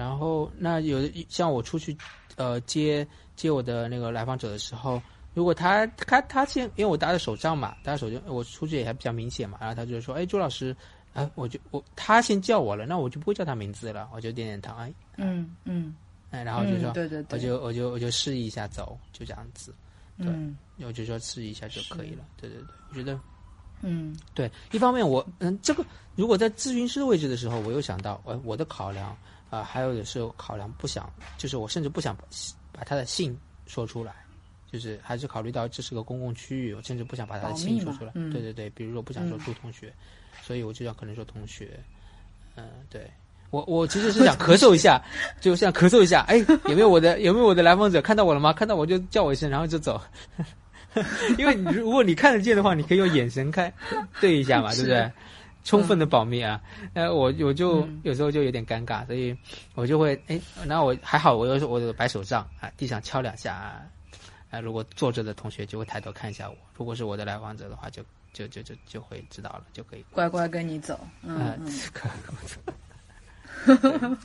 [0.00, 1.94] 然后那有的像我出去
[2.36, 5.02] 呃接接我的那个来访者的时候，
[5.34, 10.74] 如果他他他先，因为我打的手杖嘛，打的手杖，我出去也还比较明显嘛，然后他就说，哎，朱老师，
[11.12, 15.94] 哎，我就我他先叫我了，那我就不会叫他名字了，我就点点头，哎嗯嗯，
[16.30, 19.74] 哎，然后就说，嗯对对对，我就我就我就示意一下走，就这样子，
[20.16, 23.20] 对嗯我就说示意一下就可以了，对对对，我觉得。
[23.82, 25.82] 嗯对，一方面我嗯，这个
[26.14, 29.16] 如果在咨询师的位置的时候，我又想到，我，我的考量
[29.50, 32.22] 啊、还有的时候考量不想，就是我甚至不想把
[32.72, 33.36] 把把他的姓
[33.66, 34.14] 说出来，
[34.70, 38.12] 就是还是考虑到这是个公共区域，我甚至不想把他的姓说出来。
[38.12, 39.92] 对对对，比如说不想说朱同学，
[40.42, 41.78] 所以我就要可能说同学。
[42.56, 43.10] 嗯，对
[43.50, 45.02] 我我其实是 想咳嗽一下，
[45.40, 46.20] 就想咳嗽一下。
[46.28, 46.36] 哎，
[46.66, 48.52] 有没有我的有没有我的来访者看到我了吗？
[48.54, 50.00] 看到我就叫我一声，然后就走。
[51.38, 53.72] 因为你如果你看得见的话，你可以用眼神看
[54.20, 55.10] 对一下嘛，对不对？
[55.62, 56.60] 充分的保密啊！
[56.94, 59.36] 呃，我我就有时候就有点尴尬，所以
[59.74, 63.84] 我就会哎，那我还好，我有我有白手杖啊，地上敲两下啊，
[64.50, 68.02] 啊，如果坐着的同学就会抬头看一下我，如果是我的来访者的话，就
[68.32, 70.98] 就就就就会知道了，就可以乖乖跟你走。
[71.22, 71.58] 嗯，
[71.92, 72.08] 可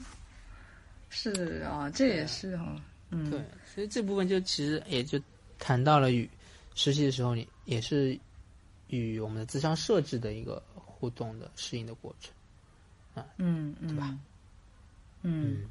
[1.10, 2.76] 是啊，这也是哈，
[3.10, 5.20] 嗯，对，所以这部分就其实也就
[5.60, 6.30] 谈到了与
[6.76, 8.18] 实习的时候，你也是
[8.88, 10.64] 与我们的自商设置的一个。
[10.98, 12.34] 互动的适应的过程，
[13.16, 14.18] 啊，嗯嗯，对吧？
[15.24, 15.66] 嗯，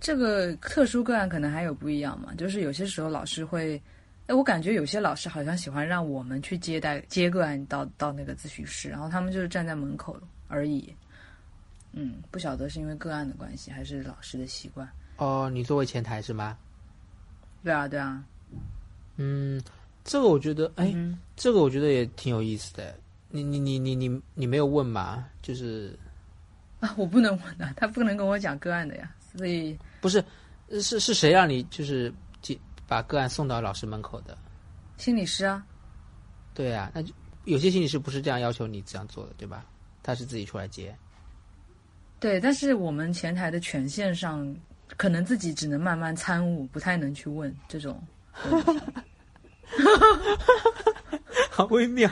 [0.00, 3.80] 这个特殊个案可能还有不一样嘛，就是有些时候老师会，
[4.26, 10.18] 哎，我感觉有些老师好像喜欢让我们去接待接个案到到那个咨询室，然后他们就是站在门口
[10.48, 10.94] 而已。
[11.92, 14.88] 嗯，不晓得是因为个案的关系还是老师的习惯。
[15.18, 16.56] 哦，你作为前台是吗？
[17.62, 18.24] 对啊，对啊。
[19.16, 19.62] 嗯，
[20.02, 20.92] 这个我觉得，哎，
[21.36, 22.98] 这个我觉得也挺有意思的。
[23.34, 25.26] 你你你你你你没有问吗？
[25.42, 25.98] 就是
[26.78, 30.24] 啊，我不能问的，他不能跟我讲个案的呀，所以不是
[30.80, 32.56] 是是谁让你就是接
[32.86, 34.38] 把个案送到老师门口的？
[34.98, 35.66] 心理师啊。
[36.54, 37.12] 对啊，那就
[37.44, 39.66] 有些心理师不是这样要求你这样做的，对吧？
[40.00, 40.96] 他是自己出来接。
[42.20, 44.56] 对，但是我们前台的权限上，
[44.96, 48.00] 可能自己只能慢慢参悟，不太能去问这种。
[51.50, 52.08] 好微妙。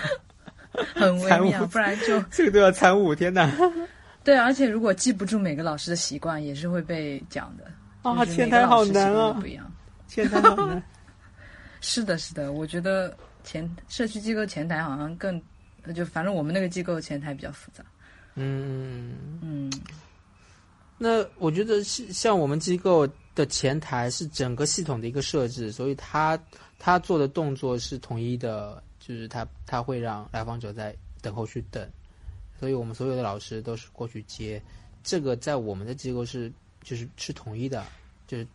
[0.95, 3.51] 很微妙，不然就 这个都要参悟，天哪！
[4.25, 7.65] 对，而且如果记不住每个老师的习惯，也是会被讲的。
[8.03, 9.33] 啊，前台好难啊！
[9.33, 9.71] 不一样，
[10.09, 10.83] 前台好难。
[11.81, 13.15] 是的，是的，我觉得
[13.45, 15.41] 前社区机构前台好像更，
[15.95, 17.85] 就反正我们那个机构前台比较复杂。
[18.37, 19.13] 嗯
[19.43, 19.73] 嗯。
[20.97, 26.39] 那我觉得像我们机构的前台是整个系统的一个设置，所以他
[26.79, 28.83] 他做的动作是统一的。
[29.05, 31.91] 就是他他会让来访者在等候区等，
[32.59, 34.63] 所以我们所有的老师都是过去接。
[35.03, 36.51] 这个在我们的机构是
[36.85, 37.85] 就是是统一的，
[38.29, 38.47] 就是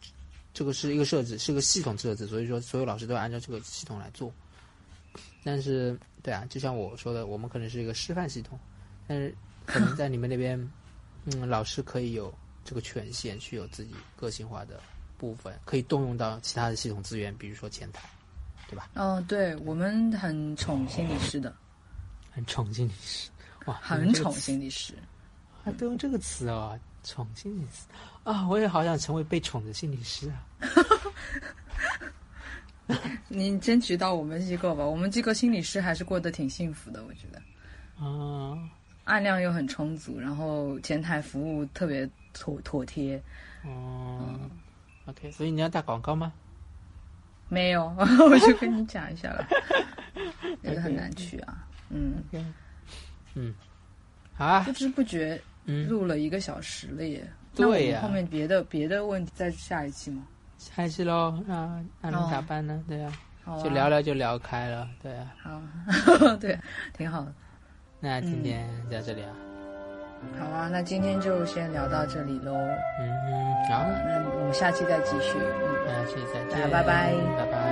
[0.53, 4.31] 这个是一个设置，是个系统设置，所以说所有老师都要按照这个系统来做。
[5.43, 8.57] 但是，对啊，就像我说的，我们可能是一个示范系统，
[9.07, 9.35] 但是
[9.65, 10.57] 可能在你们那边，
[11.25, 12.33] 嗯，老师可以有
[12.63, 14.79] 这个权限，去有自己个性化的
[15.17, 18.07] 部分，可以动用到其他的系统资源，比如说前台。
[18.67, 18.89] 对吧？
[18.95, 21.53] 哦，对我们很宠心理师的，
[22.31, 23.29] 很宠心理师，
[23.65, 24.93] 哇，很宠心理师，
[25.63, 27.85] 还都用这个词哦，宠心理师
[28.23, 28.47] 啊！
[28.47, 30.43] 我也好想成为被宠的心理师啊！
[33.29, 37.41] 你争取到我们机构吧，我们机构心理师还是过得挺幸福的，我觉得。
[38.05, 38.57] 啊，
[39.05, 43.21] 案量又很充足，然后前台服务特别妥妥帖。
[43.63, 44.39] 哦
[45.05, 46.31] ，OK，所以你要打广告吗？
[47.49, 49.47] 没有， 我就跟你讲一下了，
[50.63, 51.65] 也很难去啊。
[51.89, 52.15] 嗯，
[53.35, 53.53] 嗯，
[54.37, 55.39] 啊，不知不觉
[55.87, 57.25] 录了一个小时了耶。
[57.55, 58.01] 对呀。
[58.01, 60.23] 后面别的别的问题再下一期吗？
[60.57, 62.83] 下一期喽，那那能咋办呢？
[62.87, 63.11] 对呀，
[63.63, 65.33] 就聊聊就聊开了，对呀。
[65.41, 65.61] 好，
[66.37, 66.57] 对，
[66.97, 67.33] 挺好的。
[67.99, 69.31] 那今天在这里啊。
[70.39, 72.53] 好啊，那今天就先聊到这里喽。
[72.99, 73.09] 嗯，
[73.69, 75.37] 好，那我们下期再继续。
[75.87, 77.66] 嗯，下期再见，拜拜，拜拜。